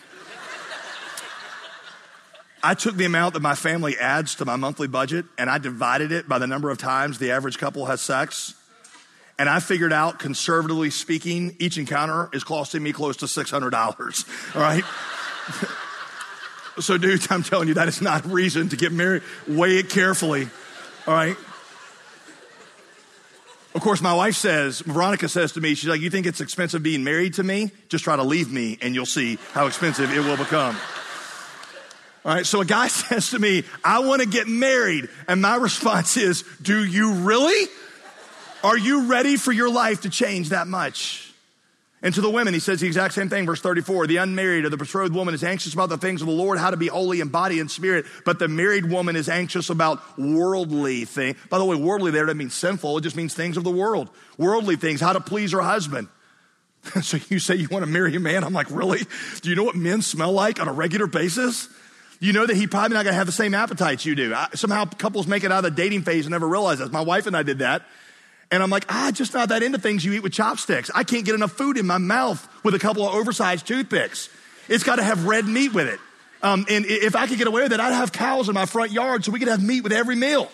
I 2.62 2.74
took 2.74 2.96
the 2.96 3.06
amount 3.06 3.36
that 3.36 3.42
my 3.42 3.56
family 3.56 3.98
adds 3.98 4.36
to 4.36 4.46
my 4.46 4.58
monthly 4.58 4.88
budget 4.88 5.26
and 5.38 5.50
I 5.50 5.58
divided 5.58 6.12
it 6.12 6.28
by 6.28 6.40
the 6.40 6.48
number 6.48 6.70
of 6.70 6.78
times 6.78 7.18
the 7.18 7.32
average 7.32 7.58
couple 7.58 7.86
has 7.86 8.02
sex. 8.02 8.54
And 9.38 9.48
I 9.48 9.62
figured 9.62 9.94
out, 9.94 10.20
conservatively 10.20 10.90
speaking, 10.90 11.56
each 11.60 11.78
encounter 11.78 12.30
is 12.34 12.44
costing 12.44 12.84
me 12.84 12.92
close 12.92 13.16
to 13.18 13.26
$600. 13.26 14.56
All 14.56 14.62
right? 14.62 14.84
so, 16.82 16.98
dudes, 16.98 17.28
I'm 17.32 17.44
telling 17.44 17.70
you, 17.70 17.76
that 17.76 17.88
is 17.88 18.02
not 18.02 18.26
a 18.26 18.28
reason 18.28 18.68
to 18.70 18.76
get 18.76 18.92
married. 18.92 19.24
Weigh 19.48 19.78
it 19.78 19.90
carefully. 19.90 20.50
All 21.08 21.14
right? 21.14 21.38
Of 23.74 23.82
course, 23.82 24.02
my 24.02 24.14
wife 24.14 24.36
says, 24.36 24.82
Veronica 24.82 25.30
says 25.30 25.54
to 25.54 25.62
me, 25.62 25.74
she's 25.76 25.88
like, 25.88 26.02
You 26.02 26.10
think 26.10 26.26
it's 26.26 26.42
expensive 26.42 26.84
being 26.84 27.06
married 27.06 27.36
to 27.36 27.44
me? 27.44 27.72
Just 27.88 28.04
try 28.04 28.18
to 28.18 28.24
leave 28.24 28.52
me 28.52 28.78
and 28.82 28.94
you'll 28.94 29.06
see 29.06 29.38
how 29.54 29.68
expensive 29.68 30.12
it 30.12 30.20
will 30.20 30.36
become. 30.38 30.76
All 32.26 32.34
right, 32.34 32.46
so 32.46 32.62
a 32.62 32.66
guy 32.66 32.88
says 32.90 33.32
to 33.32 33.40
me, 33.40 33.64
I 33.84 34.00
want 34.00 34.22
to 34.22 34.28
get 34.28 34.48
married. 34.48 35.10
And 35.28 35.42
my 35.42 35.56
response 35.56 36.18
is, 36.18 36.44
Do 36.62 36.84
you 36.84 37.14
really? 37.16 37.70
Are 38.64 38.78
you 38.78 39.06
ready 39.06 39.38
for 39.38 39.54
your 39.54 39.70
life 39.70 40.02
to 40.02 40.10
change 40.10 40.50
that 40.50 40.68
much? 40.68 41.30
And 42.02 42.16
to 42.16 42.22
the 42.22 42.30
women, 42.30 42.54
he 42.54 42.62
says 42.62 42.80
the 42.80 42.88
exact 42.88 43.14
same 43.14 43.28
thing, 43.28 43.46
verse 43.46 43.62
34. 43.62 44.08
The 44.08 44.18
unmarried 44.18 44.64
or 44.64 44.70
the 44.70 44.78
betrothed 44.78 45.14
woman 45.14 45.34
is 45.34 45.44
anxious 45.44 45.74
about 45.74 45.90
the 45.90 45.98
things 45.98 46.22
of 46.22 46.28
the 46.28 46.34
Lord, 46.34 46.58
how 46.58 46.72
to 46.72 46.78
be 46.78 46.88
holy 46.88 47.20
in 47.20 47.28
body 47.28 47.60
and 47.60 47.70
spirit, 47.70 48.06
but 48.24 48.40
the 48.40 48.48
married 48.48 48.90
woman 48.90 49.18
is 49.18 49.28
anxious 49.28 49.70
about 49.70 50.02
worldly 50.18 51.04
things. 51.04 51.38
By 51.50 51.58
the 51.58 51.66
way, 51.66 51.76
worldly 51.76 52.12
there 52.12 52.26
doesn't 52.26 52.38
mean 52.38 52.52
sinful, 52.52 52.98
it 52.98 53.02
just 53.02 53.18
means 53.18 53.34
things 53.34 53.58
of 53.58 53.66
the 53.66 53.72
world. 53.72 54.10
Worldly 54.38 54.78
things, 54.78 55.02
how 55.02 55.12
to 55.12 55.20
please 55.20 55.52
her 55.52 55.62
husband. 55.62 56.08
so 57.02 57.18
you 57.28 57.40
say 57.40 57.56
you 57.56 57.68
want 57.68 57.84
to 57.84 57.92
marry 57.92 58.16
a 58.16 58.20
man? 58.20 58.46
I'm 58.46 58.54
like, 58.54 58.72
really? 58.72 59.02
Do 59.42 59.50
you 59.50 59.56
know 59.56 59.66
what 59.66 59.76
men 59.76 60.02
smell 60.02 60.32
like 60.32 60.62
on 60.62 60.70
a 60.70 60.74
regular 60.74 61.08
basis? 61.08 61.68
You 62.20 62.34
know 62.34 62.46
that 62.46 62.56
he 62.56 62.68
probably 62.68 62.96
not 62.96 63.04
going 63.04 63.14
to 63.14 63.18
have 63.18 63.28
the 63.28 63.32
same 63.32 63.54
appetites 63.54 64.06
you 64.06 64.14
do. 64.14 64.34
I, 64.34 64.50
somehow 64.54 64.86
couples 64.86 65.26
make 65.26 65.44
it 65.44 65.52
out 65.52 65.64
of 65.64 65.76
the 65.76 65.82
dating 65.82 66.02
phase 66.02 66.26
and 66.26 66.32
never 66.32 66.48
realize 66.48 66.80
that. 66.80 66.92
My 66.92 67.02
wife 67.02 67.28
and 67.28 67.36
I 67.36 67.44
did 67.44 67.60
that. 67.60 67.84
And 68.52 68.64
I'm 68.64 68.70
like, 68.70 68.86
ah, 68.90 69.12
just 69.14 69.34
not 69.34 69.50
that 69.50 69.64
into 69.64 69.78
things 69.78 70.04
you 70.04 70.14
eat 70.14 70.24
with 70.24 70.34
chopsticks. 70.34 70.90
I 70.94 71.04
can't 71.04 71.24
get 71.24 71.36
enough 71.36 71.52
food 71.52 71.78
in 71.78 71.86
my 71.86 71.98
mouth 72.00 72.46
with 72.64 72.74
a 72.74 72.80
couple 72.80 73.08
of 73.08 73.14
oversized 73.14 73.68
toothpicks. 73.68 74.30
It's 74.68 74.84
got 74.84 74.98
to 74.98 75.04
have 75.04 75.26
red 75.26 75.46
meat 75.46 75.74
with 75.74 75.88
it. 75.88 76.00
Um, 76.42 76.66
and 76.70 76.86
if 76.86 77.16
I 77.16 77.28
could 77.28 77.38
get 77.38 77.48
away 77.48 77.64
with 77.64 77.74
it, 77.74 77.80
I'd 77.80 77.94
have 77.94 78.12
cows 78.12 78.50
in 78.50 78.56
my 78.56 78.66
front 78.66 78.92
yard 78.92 79.24
so 79.24 79.32
we 79.32 79.40
could 79.40 79.50
have 79.50 79.64
meat 79.64 79.82
with 79.82 79.92
every 79.92 80.16
meal. 80.16 80.50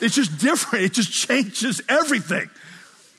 It's 0.00 0.14
just 0.14 0.38
different. 0.38 0.86
It 0.86 0.92
just 0.92 1.12
changes 1.12 1.80
everything. 1.88 2.48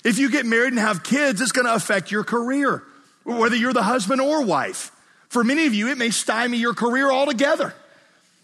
If 0.04 0.20
you 0.20 0.30
get 0.30 0.46
married 0.46 0.74
and 0.74 0.80
have 0.80 1.04
kids, 1.04 1.40
it's 1.42 1.52
going 1.52 1.66
to 1.66 1.74
affect 1.74 2.12
your 2.12 2.24
career, 2.24 2.84
whether 3.24 3.56
you're 3.56 3.74
the 3.74 3.84
husband 3.84 4.22
or 4.22 4.44
wife. 4.44 4.92
For 5.30 5.44
many 5.44 5.66
of 5.66 5.74
you, 5.74 5.90
it 5.90 5.98
may 5.98 6.10
stymie 6.10 6.58
your 6.58 6.74
career 6.74 7.12
altogether. 7.12 7.74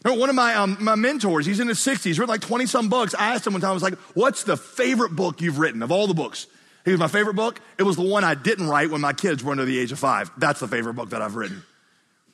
One 0.04 0.30
of 0.30 0.36
my, 0.36 0.56
um, 0.56 0.78
my 0.80 0.96
mentors, 0.96 1.46
he's 1.46 1.60
in 1.60 1.68
his 1.68 1.80
60s, 1.80 2.18
written 2.18 2.28
like 2.28 2.42
20 2.42 2.66
some 2.66 2.90
books. 2.90 3.14
I 3.14 3.36
asked 3.36 3.46
him 3.46 3.54
one 3.54 3.62
time, 3.62 3.72
I 3.72 3.74
was 3.74 3.84
like, 3.84 3.98
What's 4.16 4.44
the 4.44 4.58
favorite 4.58 5.16
book 5.16 5.42
you've 5.42 5.60
written 5.60 5.84
of 5.84 5.92
all 5.92 6.08
the 6.08 6.14
books? 6.14 6.48
He 6.86 6.92
was 6.92 7.00
my 7.00 7.08
favorite 7.08 7.36
book. 7.36 7.60
It 7.78 7.84
was 7.84 7.96
the 7.96 8.02
one 8.02 8.24
I 8.24 8.34
didn't 8.34 8.68
write 8.68 8.90
when 8.90 9.02
my 9.02 9.14
kids 9.14 9.44
were 9.44 9.52
under 9.52 9.66
the 9.66 9.78
age 9.78 9.92
of 9.92 10.00
five. 10.00 10.32
That's 10.38 10.60
the 10.60 10.68
favorite 10.68 10.96
book 10.96 11.12
that 11.12 11.22
I've 11.22 11.36
written. 11.36 11.64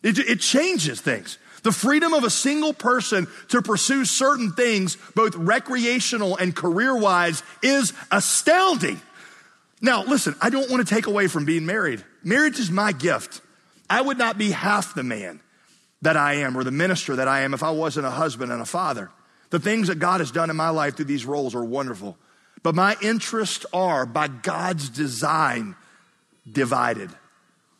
It, 0.03 0.17
it 0.19 0.39
changes 0.39 1.01
things. 1.01 1.37
The 1.63 1.71
freedom 1.73 2.13
of 2.13 2.23
a 2.23 2.29
single 2.29 2.71
person 2.71 3.27
to 3.49 3.61
pursue 3.61 4.05
certain 4.05 4.53
things, 4.53 4.95
both 5.15 5.35
recreational 5.35 6.37
and 6.37 6.55
career 6.55 6.95
wise, 6.95 7.43
is 7.61 7.91
astounding. 8.09 9.01
Now, 9.81 10.03
listen, 10.03 10.35
I 10.41 10.49
don't 10.49 10.69
want 10.71 10.87
to 10.87 10.95
take 10.95 11.07
away 11.07 11.27
from 11.27 11.43
being 11.43 11.65
married. 11.65 12.03
Marriage 12.23 12.59
is 12.59 12.71
my 12.71 12.93
gift. 12.93 13.41
I 13.89 14.01
would 14.01 14.17
not 14.17 14.37
be 14.37 14.51
half 14.51 14.95
the 14.95 15.03
man 15.03 15.41
that 16.01 16.17
I 16.17 16.35
am 16.35 16.57
or 16.57 16.63
the 16.63 16.71
minister 16.71 17.15
that 17.15 17.27
I 17.27 17.41
am 17.41 17.53
if 17.53 17.63
I 17.63 17.71
wasn't 17.71 18.05
a 18.05 18.11
husband 18.11 18.51
and 18.51 18.61
a 18.61 18.65
father. 18.65 19.09
The 19.49 19.59
things 19.59 19.87
that 19.87 19.99
God 19.99 20.19
has 20.19 20.31
done 20.31 20.49
in 20.49 20.55
my 20.55 20.69
life 20.69 20.95
through 20.95 21.05
these 21.05 21.25
roles 21.25 21.55
are 21.55 21.63
wonderful. 21.63 22.17
But 22.63 22.75
my 22.75 22.95
interests 23.01 23.65
are, 23.71 24.05
by 24.05 24.27
God's 24.27 24.89
design, 24.89 25.75
divided. 26.51 27.09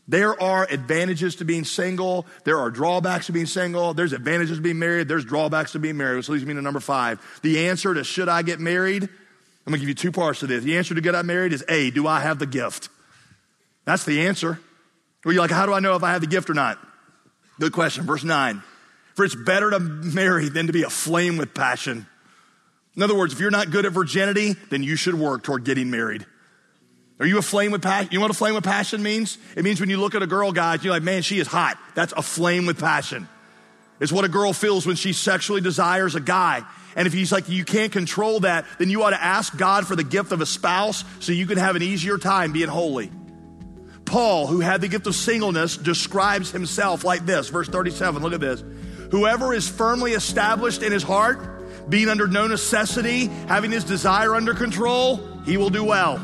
There 0.08 0.42
are 0.42 0.66
advantages 0.70 1.36
to 1.38 1.46
being 1.46 1.66
single. 1.66 2.26
There 2.46 2.58
are 2.60 2.72
drawbacks 2.72 3.26
to 3.26 3.34
being 3.34 3.46
single. 3.46 3.94
There's 3.94 4.14
advantages 4.14 4.58
to 4.58 4.64
being 4.64 4.80
married. 4.80 5.10
There's 5.10 5.26
drawbacks 5.26 5.74
to 5.74 5.80
being 5.80 5.98
married, 5.98 6.16
which 6.16 6.30
leads 6.30 6.46
me 6.46 6.54
to 6.54 6.62
number 6.62 6.80
five. 6.80 7.20
The 7.42 7.68
answer 7.68 7.94
to 7.94 8.04
should 8.06 8.30
I 8.30 8.42
get 8.42 8.60
married? 8.60 9.04
I'm 9.04 9.72
gonna 9.72 9.80
give 9.80 9.90
you 9.90 9.96
two 9.96 10.14
parts 10.14 10.40
to 10.40 10.48
this. 10.48 10.64
The 10.64 10.78
answer 10.78 10.96
to 10.96 11.02
get 11.02 11.14
I 11.14 11.24
married 11.24 11.52
is 11.52 11.66
A, 11.68 11.92
do 11.92 12.08
I 12.08 12.22
have 12.22 12.40
the 12.40 12.46
gift? 12.46 12.88
That's 13.84 14.06
the 14.06 14.28
answer. 14.28 14.62
Well, 15.26 15.34
you're 15.34 15.42
like, 15.42 15.52
how 15.52 15.66
do 15.66 15.74
I 15.74 15.82
know 15.82 15.96
if 15.96 16.04
I 16.04 16.14
have 16.14 16.22
the 16.22 16.28
gift 16.28 16.50
or 16.50 16.54
not? 16.54 16.80
Good 17.60 17.74
question. 17.74 18.06
Verse 18.06 18.24
9. 18.24 18.62
For 19.16 19.26
it's 19.26 19.36
better 19.36 19.72
to 19.72 19.80
marry 19.80 20.50
than 20.50 20.68
to 20.68 20.74
be 20.74 20.84
aflame 20.84 21.38
with 21.38 21.54
passion. 21.54 22.06
In 22.96 23.04
other 23.04 23.16
words, 23.16 23.34
if 23.34 23.40
you're 23.40 23.52
not 23.52 23.72
good 23.72 23.86
at 23.86 23.92
virginity, 23.92 24.54
then 24.70 24.84
you 24.84 24.96
should 24.96 25.16
work 25.16 25.44
toward 25.44 25.64
getting 25.64 25.90
married. 25.90 26.26
Are 27.20 27.26
you 27.26 27.40
aflame 27.40 27.72
with 27.72 27.82
passion? 27.82 28.10
You 28.12 28.20
know 28.20 28.24
what 28.24 28.32
aflame 28.32 28.54
with 28.54 28.64
passion 28.64 29.02
means? 29.02 29.38
It 29.56 29.64
means 29.64 29.80
when 29.80 29.90
you 29.90 29.98
look 29.98 30.14
at 30.14 30.22
a 30.22 30.28
girl, 30.28 30.52
guys, 30.52 30.84
you're 30.84 30.94
like, 30.94 31.04
man, 31.04 31.24
she 31.24 31.40
is 31.40 31.48
hot. 31.48 31.80
That's 31.96 32.14
aflame 32.14 32.68
with 32.68 32.80
passion. 32.80 33.28
It's 34.00 34.12
what 34.12 34.26
a 34.26 34.30
girl 34.30 34.54
feels 34.54 34.86
when 34.86 34.96
she 34.96 35.14
sexually 35.14 35.62
desires 35.62 36.14
a 36.14 36.20
guy. 36.20 36.64
And 36.96 37.08
if 37.08 37.14
he's 37.14 37.32
like, 37.32 37.50
you 37.50 37.66
can't 37.66 37.92
control 37.92 38.42
that, 38.42 38.66
then 38.78 38.90
you 38.90 39.04
ought 39.04 39.12
to 39.12 39.24
ask 39.24 39.56
God 39.58 39.88
for 39.88 39.96
the 39.96 40.04
gift 40.04 40.32
of 40.32 40.42
a 40.42 40.46
spouse 40.46 41.04
so 41.20 41.32
you 41.32 41.48
can 41.48 41.58
have 41.58 41.76
an 41.76 41.82
easier 41.82 42.18
time 42.20 42.52
being 42.52 42.70
holy. 42.70 43.12
Paul, 44.08 44.48
who 44.48 44.62
had 44.62 44.82
the 44.82 44.88
gift 44.88 45.06
of 45.06 45.16
singleness, 45.16 45.78
describes 45.78 46.50
himself 46.50 47.04
like 47.04 47.26
this. 47.26 47.50
Verse 47.50 47.68
37, 47.68 48.24
look 48.24 48.34
at 48.34 48.40
this. 48.40 48.64
Whoever 49.12 49.54
is 49.54 49.70
firmly 49.70 50.14
established 50.14 50.82
in 50.82 50.92
his 50.92 51.04
heart, 51.04 51.90
being 51.90 52.10
under 52.10 52.28
no 52.28 52.48
necessity, 52.48 53.28
having 53.48 53.72
his 53.72 53.84
desire 53.84 54.34
under 54.34 54.54
control, 54.54 55.18
he 55.46 55.58
will 55.58 55.70
do 55.70 55.84
well. 55.84 56.18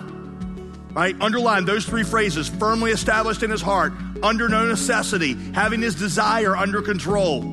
Right? 0.93 1.15
Underline 1.21 1.65
those 1.65 1.85
three 1.85 2.03
phrases 2.03 2.47
firmly 2.47 2.91
established 2.91 3.43
in 3.43 3.51
his 3.51 3.61
heart, 3.61 3.93
under 4.21 4.47
no 4.47 4.65
necessity, 4.65 5.33
having 5.53 5.81
his 5.81 5.95
desire 5.95 6.55
under 6.55 6.81
control. 6.81 7.43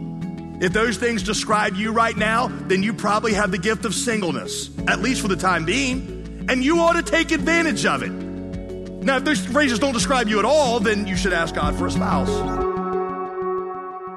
If 0.61 0.73
those 0.73 0.97
things 0.97 1.23
describe 1.23 1.75
you 1.75 1.91
right 1.93 2.17
now, 2.17 2.49
then 2.69 2.83
you 2.83 2.93
probably 2.93 3.33
have 3.35 3.51
the 3.51 3.59
gift 3.59 3.85
of 3.85 3.95
singleness, 3.95 4.71
at 4.87 5.01
least 5.01 5.23
for 5.23 5.29
the 5.29 5.37
time 5.37 5.65
being, 5.65 6.47
and 6.49 6.63
you 6.63 6.81
ought 6.81 6.93
to 6.93 7.03
take 7.03 7.33
advantage 7.33 7.87
of 7.87 8.03
it. 8.03 8.30
Now, 9.03 9.17
if 9.17 9.25
those 9.25 9.45
phrases 9.45 9.79
don't 9.79 9.95
describe 9.95 10.29
you 10.29 10.39
at 10.39 10.45
all, 10.45 10.79
then 10.79 11.07
you 11.07 11.17
should 11.17 11.33
ask 11.33 11.55
God 11.55 11.75
for 11.75 11.87
a 11.87 11.91
spouse. 11.91 12.29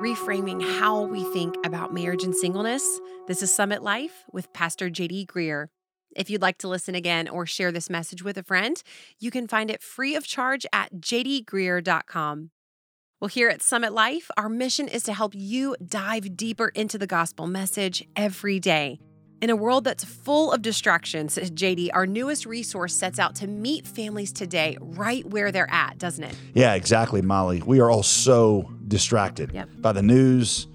Reframing 0.02 0.62
how 0.80 1.04
we 1.04 1.24
think 1.32 1.56
about 1.66 1.94
marriage 1.94 2.24
and 2.24 2.36
singleness. 2.36 3.00
This 3.26 3.42
is 3.42 3.56
Summit 3.56 3.82
Life 3.82 4.26
with 4.34 4.52
Pastor 4.52 4.90
JD 4.90 5.28
Greear. 5.28 5.68
If 6.18 6.30
you'd 6.30 6.42
like 6.42 6.58
to 6.60 6.68
listen 6.68 6.96
again 6.96 7.30
or 7.30 7.46
share 7.46 7.72
this 7.72 7.90
message 7.90 8.24
with 8.24 8.38
a 8.38 8.44
friend, 8.44 8.84
you 9.20 9.32
can 9.32 9.48
find 9.48 9.72
it 9.72 9.82
free 9.82 10.16
of 10.16 10.28
charge 10.28 10.66
at 10.74 10.94
jdgreear.com. 10.96 12.52
Well, 13.22 13.30
here 13.30 13.48
at 13.48 13.62
Summit 13.62 13.94
Life, 13.94 14.30
our 14.36 14.50
mission 14.50 14.90
is 14.90 15.04
to 15.04 15.14
help 15.14 15.34
you 15.34 15.78
dive 15.82 16.36
deeper 16.36 16.68
into 16.68 16.98
the 16.98 17.08
gospel 17.08 17.48
message 17.48 18.06
every 18.18 18.60
day. 18.60 19.00
In 19.44 19.50
a 19.50 19.58
world 19.58 19.84
that's 19.84 20.06
full 20.06 20.54
of 20.54 20.62
distractions, 20.62 21.34
says 21.34 21.52
JD, 21.52 21.90
our 21.94 22.08
newest 22.08 22.46
resource 22.46 22.96
sets 22.96 23.20
out 23.20 23.36
to 23.36 23.48
meet 23.48 23.86
families 23.86 24.32
today 24.32 24.78
right 24.80 25.26
where 25.26 25.52
they're 25.52 25.70
at, 25.70 25.98
doesn't 25.98 26.24
it? 26.24 26.34
Yeah, 26.54 26.76
exactly, 26.76 27.22
Molly. 27.22 27.62
We 27.62 27.82
are 27.82 27.92
all 27.92 28.04
so 28.04 28.72
distracted 28.88 29.52
yep. 29.54 29.68
by 29.80 29.92
the 29.92 30.02
news, 30.02 30.68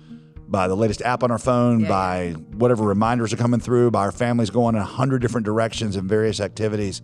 by 0.49 0.69
the 0.69 0.77
latest 0.77 1.01
app 1.01 1.23
on 1.23 1.31
our 1.31 1.39
phone, 1.39 1.81
yeah, 1.81 1.89
by 1.89 2.23
yeah. 2.25 2.35
whatever 2.35 2.85
reminders 2.85 3.33
are 3.33 3.39
coming 3.39 3.59
through, 3.59 3.91
by 3.91 4.01
our 4.01 4.13
families 4.13 4.51
going 4.51 4.75
in 4.75 4.83
a 4.83 4.85
hundred 4.85 5.23
different 5.23 5.47
directions 5.47 5.97
and 5.97 6.07
various 6.07 6.39
activities. 6.39 7.01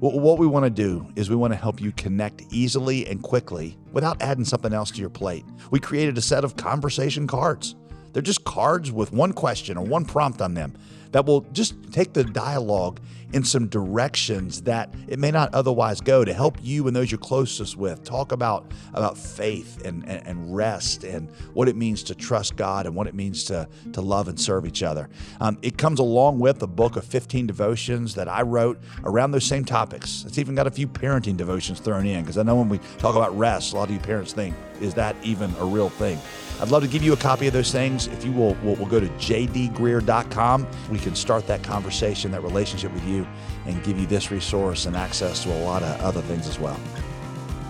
What 0.00 0.40
we 0.40 0.48
want 0.48 0.64
to 0.64 0.70
do 0.70 1.06
is 1.14 1.30
we 1.30 1.36
want 1.36 1.52
to 1.52 1.56
help 1.56 1.80
you 1.80 1.92
connect 1.92 2.42
easily 2.50 3.06
and 3.06 3.22
quickly 3.22 3.78
without 3.92 4.20
adding 4.20 4.44
something 4.44 4.72
else 4.72 4.90
to 4.90 5.00
your 5.00 5.10
plate. 5.10 5.44
We 5.70 5.78
created 5.78 6.18
a 6.18 6.20
set 6.20 6.42
of 6.42 6.56
conversation 6.56 7.28
cards. 7.28 7.76
They're 8.12 8.22
just 8.22 8.44
cards 8.44 8.90
with 8.90 9.12
one 9.12 9.32
question 9.32 9.76
or 9.76 9.84
one 9.84 10.04
prompt 10.04 10.40
on 10.40 10.54
them 10.54 10.74
that 11.14 11.26
will 11.26 11.42
just 11.52 11.76
take 11.92 12.12
the 12.12 12.24
dialogue 12.24 12.98
in 13.32 13.44
some 13.44 13.68
directions 13.68 14.62
that 14.62 14.92
it 15.06 15.16
may 15.16 15.30
not 15.30 15.54
otherwise 15.54 16.00
go 16.00 16.24
to 16.24 16.32
help 16.32 16.58
you 16.60 16.88
and 16.88 16.96
those 16.96 17.10
you're 17.12 17.18
closest 17.18 17.76
with 17.76 18.02
talk 18.02 18.32
about 18.32 18.66
about 18.94 19.16
faith 19.16 19.84
and, 19.84 20.04
and, 20.08 20.26
and 20.26 20.56
rest 20.56 21.04
and 21.04 21.30
what 21.52 21.68
it 21.68 21.76
means 21.76 22.02
to 22.02 22.16
trust 22.16 22.56
God 22.56 22.86
and 22.86 22.96
what 22.96 23.06
it 23.06 23.14
means 23.14 23.44
to, 23.44 23.68
to 23.92 24.00
love 24.00 24.26
and 24.26 24.40
serve 24.40 24.66
each 24.66 24.82
other. 24.82 25.08
Um, 25.40 25.56
it 25.62 25.78
comes 25.78 26.00
along 26.00 26.40
with 26.40 26.60
a 26.64 26.66
book 26.66 26.96
of 26.96 27.04
15 27.04 27.46
devotions 27.46 28.16
that 28.16 28.26
I 28.28 28.42
wrote 28.42 28.80
around 29.04 29.30
those 29.30 29.44
same 29.44 29.64
topics. 29.64 30.24
It's 30.26 30.38
even 30.38 30.56
got 30.56 30.66
a 30.66 30.70
few 30.72 30.88
parenting 30.88 31.36
devotions 31.36 31.78
thrown 31.78 32.06
in 32.06 32.22
because 32.22 32.38
I 32.38 32.42
know 32.42 32.56
when 32.56 32.68
we 32.68 32.78
talk 32.98 33.14
about 33.14 33.36
rest, 33.38 33.72
a 33.72 33.76
lot 33.76 33.88
of 33.88 33.94
you 33.94 34.00
parents 34.00 34.32
think, 34.32 34.56
is 34.80 34.94
that 34.94 35.14
even 35.22 35.54
a 35.60 35.64
real 35.64 35.90
thing? 35.90 36.20
I'd 36.60 36.70
love 36.70 36.82
to 36.82 36.88
give 36.88 37.02
you 37.02 37.12
a 37.12 37.16
copy 37.16 37.48
of 37.48 37.52
those 37.52 37.72
things. 37.72 38.06
If 38.06 38.24
you 38.24 38.30
will, 38.30 38.56
we'll, 38.62 38.76
we'll 38.76 38.86
go 38.86 39.00
to 39.00 39.08
jdgreear.com. 39.08 40.66
We 40.88 40.98
can 41.04 41.14
start 41.14 41.46
that 41.46 41.62
conversation, 41.62 42.30
that 42.32 42.42
relationship 42.42 42.92
with 42.92 43.04
you, 43.06 43.26
and 43.66 43.82
give 43.84 43.98
you 43.98 44.06
this 44.06 44.30
resource 44.30 44.86
and 44.86 44.96
access 44.96 45.42
to 45.44 45.52
a 45.52 45.60
lot 45.62 45.82
of 45.82 46.00
other 46.00 46.22
things 46.22 46.48
as 46.48 46.58
well. 46.58 46.80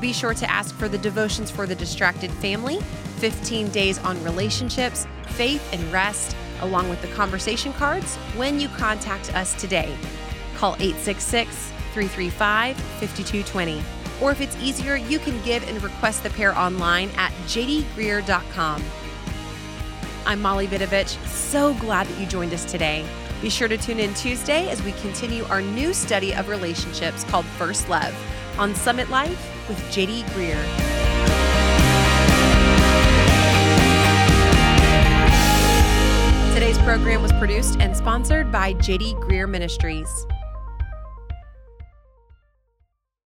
Be 0.00 0.12
sure 0.12 0.34
to 0.34 0.50
ask 0.50 0.74
for 0.76 0.88
the 0.88 0.98
Devotions 0.98 1.50
for 1.50 1.66
the 1.66 1.74
Distracted 1.74 2.30
Family 2.30 2.80
15 3.18 3.70
Days 3.70 3.98
on 3.98 4.22
Relationships, 4.22 5.06
Faith, 5.28 5.66
and 5.72 5.82
Rest, 5.92 6.36
along 6.60 6.88
with 6.88 7.00
the 7.02 7.08
conversation 7.08 7.72
cards 7.72 8.16
when 8.36 8.60
you 8.60 8.68
contact 8.68 9.34
us 9.34 9.54
today. 9.60 9.96
Call 10.56 10.74
866 10.74 11.72
335 11.92 12.76
5220. 12.76 13.82
Or 14.20 14.30
if 14.30 14.40
it's 14.40 14.56
easier, 14.58 14.96
you 14.96 15.18
can 15.18 15.42
give 15.42 15.66
and 15.68 15.82
request 15.82 16.22
the 16.22 16.30
pair 16.30 16.56
online 16.56 17.10
at 17.16 17.32
jdgreear.com. 17.46 18.84
I'm 20.26 20.40
Molly 20.40 20.68
Vidovich. 20.68 21.18
So 21.26 21.74
glad 21.74 22.06
that 22.06 22.20
you 22.20 22.26
joined 22.26 22.52
us 22.52 22.64
today. 22.64 23.04
Be 23.44 23.50
sure 23.50 23.68
to 23.68 23.76
tune 23.76 24.00
in 24.00 24.14
Tuesday 24.14 24.70
as 24.70 24.82
we 24.84 24.92
continue 24.92 25.44
our 25.50 25.60
new 25.60 25.92
study 25.92 26.34
of 26.34 26.48
relationships 26.48 27.24
called 27.24 27.44
First 27.44 27.90
Love 27.90 28.16
on 28.58 28.74
Summit 28.74 29.10
Life 29.10 29.68
with 29.68 29.78
JD 29.92 30.22
Greear. 30.30 30.58
Today's 36.54 36.78
program 36.78 37.20
was 37.20 37.34
produced 37.34 37.78
and 37.80 37.94
sponsored 37.94 38.50
by 38.50 38.72
JD 38.72 39.20
Greear 39.20 39.46
Ministries. 39.46 40.26